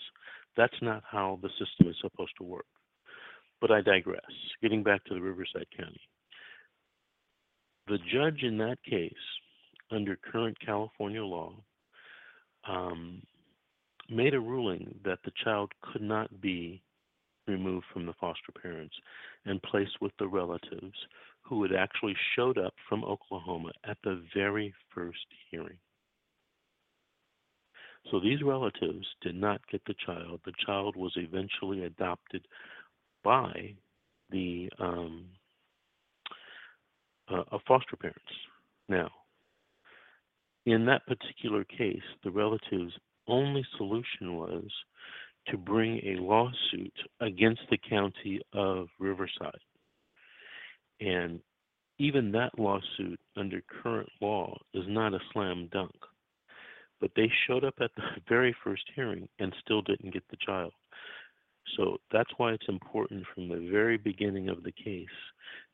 [0.61, 2.67] that's not how the system is supposed to work.
[3.63, 4.21] But I digress.
[4.61, 6.01] Getting back to the Riverside County.
[7.89, 9.13] The judge in that case,
[9.91, 11.55] under current California law,
[12.69, 13.23] um,
[14.11, 16.83] made a ruling that the child could not be
[17.47, 18.95] removed from the foster parents
[19.47, 20.95] and placed with the relatives
[21.43, 25.79] who had actually showed up from Oklahoma at the very first hearing.
[28.11, 30.41] So these relatives did not get the child.
[30.45, 32.47] The child was eventually adopted
[33.23, 33.75] by
[34.31, 35.27] the um,
[37.29, 38.21] uh, foster parents.
[38.89, 39.11] Now,
[40.67, 42.93] in that particular case, the relatives'
[43.29, 44.69] only solution was
[45.49, 49.59] to bring a lawsuit against the county of Riverside.
[51.01, 51.41] And
[51.99, 55.95] even that lawsuit under current law is not a slam dunk.
[57.01, 60.73] But they showed up at the very first hearing and still didn't get the child.
[61.77, 65.07] So that's why it's important from the very beginning of the case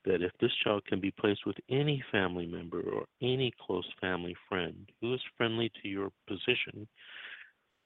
[0.05, 4.37] that if this child can be placed with any family member or any close family
[4.49, 6.87] friend who is friendly to your position,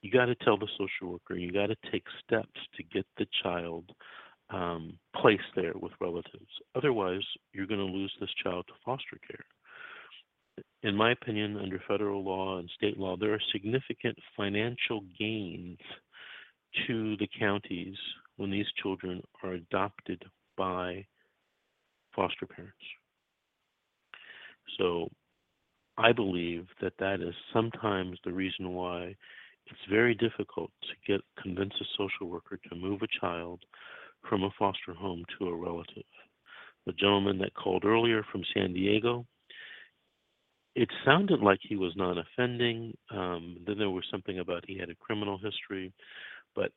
[0.03, 3.27] you got to tell the social worker, you got to take steps to get the
[3.43, 3.91] child
[4.51, 6.51] um, placed there with relatives.
[6.75, 7.23] Otherwise,
[7.53, 9.45] you're going to lose this child to foster care.
[10.83, 15.79] In my opinion, under federal law and state law, there are significant financial gains
[16.87, 17.97] to the counties
[18.37, 20.23] when these children are adopted
[20.57, 21.05] by
[22.15, 22.77] foster parents.
[24.79, 25.11] So
[25.99, 29.15] I believe that that is sometimes the reason why
[29.67, 33.63] it's very difficult to get convince a social worker to move a child
[34.29, 36.05] from a foster home to a relative.
[36.87, 39.27] The gentleman that called earlier from San Diego,
[40.75, 42.97] it sounded like he was non offending.
[43.11, 45.93] Um, then there was something about he had a criminal history
[46.55, 46.73] but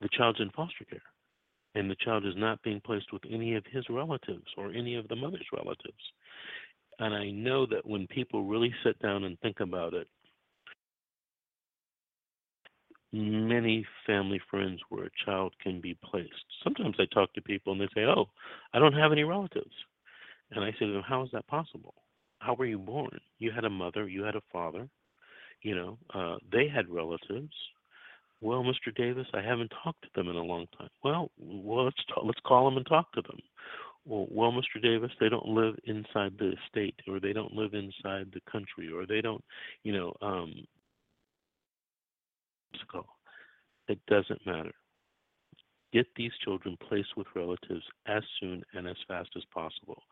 [0.00, 1.02] the child's in foster care
[1.74, 5.06] and the child is not being placed with any of his relatives or any of
[5.08, 6.02] the mother's relatives.
[6.98, 10.08] And I know that when people really sit down and think about it,
[13.12, 16.28] many family friends where a child can be placed.
[16.62, 18.26] Sometimes I talk to people and they say, Oh,
[18.72, 19.74] I don't have any relatives.
[20.50, 21.94] And I say to them, How is that possible?
[22.40, 23.20] How were you born?
[23.38, 24.88] You had a mother, you had a father,
[25.62, 27.52] you know, uh, they had relatives.
[28.40, 28.94] Well, Mr.
[28.94, 30.88] Davis, I haven't talked to them in a long time.
[31.04, 33.38] Well, well, let's talk, let's call them and talk to them.
[34.06, 34.82] Well, well, Mr.
[34.82, 39.06] Davis, they don't live inside the state, or they don't live inside the country, or
[39.06, 39.44] they don't,
[39.84, 40.54] you know, um,
[43.88, 44.72] it doesn't matter.
[45.92, 50.02] Get these children placed with relatives as soon and as fast as possible.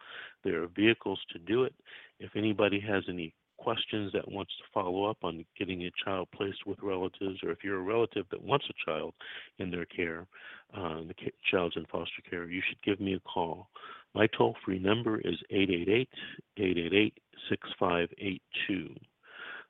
[0.44, 1.74] There are vehicles to do it.
[2.18, 6.66] If anybody has any questions that wants to follow up on getting a child placed
[6.66, 9.12] with relatives, or if you're a relative that wants a child
[9.58, 10.26] in their care,
[10.74, 11.14] uh, the
[11.50, 13.68] child's in foster care, you should give me a call.
[14.14, 16.08] My toll free number is 888
[16.56, 17.18] 888
[17.48, 18.94] 6582.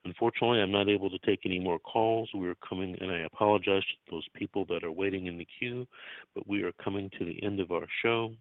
[0.09, 2.31] Unfortunately, I'm not able to take any more calls.
[2.33, 5.87] We're coming, and I apologize to those people that are waiting in the queue,
[6.35, 8.33] but we are coming to the end of our show.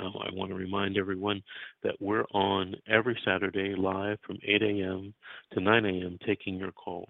[0.00, 1.42] Um, I want to remind everyone
[1.82, 5.12] that we're on every Saturday live from 8 a.m.
[5.52, 6.16] to 9 a.m.
[6.24, 7.08] taking your calls.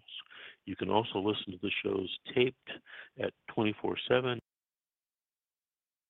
[0.65, 2.71] You can also listen to the shows taped
[3.23, 4.41] at 24 7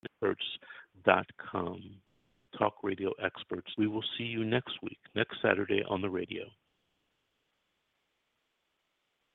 [0.05, 1.83] experts.com.
[2.57, 3.71] talk radio experts.
[3.77, 6.45] We will see you next week, next Saturday on the radio.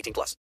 [0.00, 0.36] 18 plus.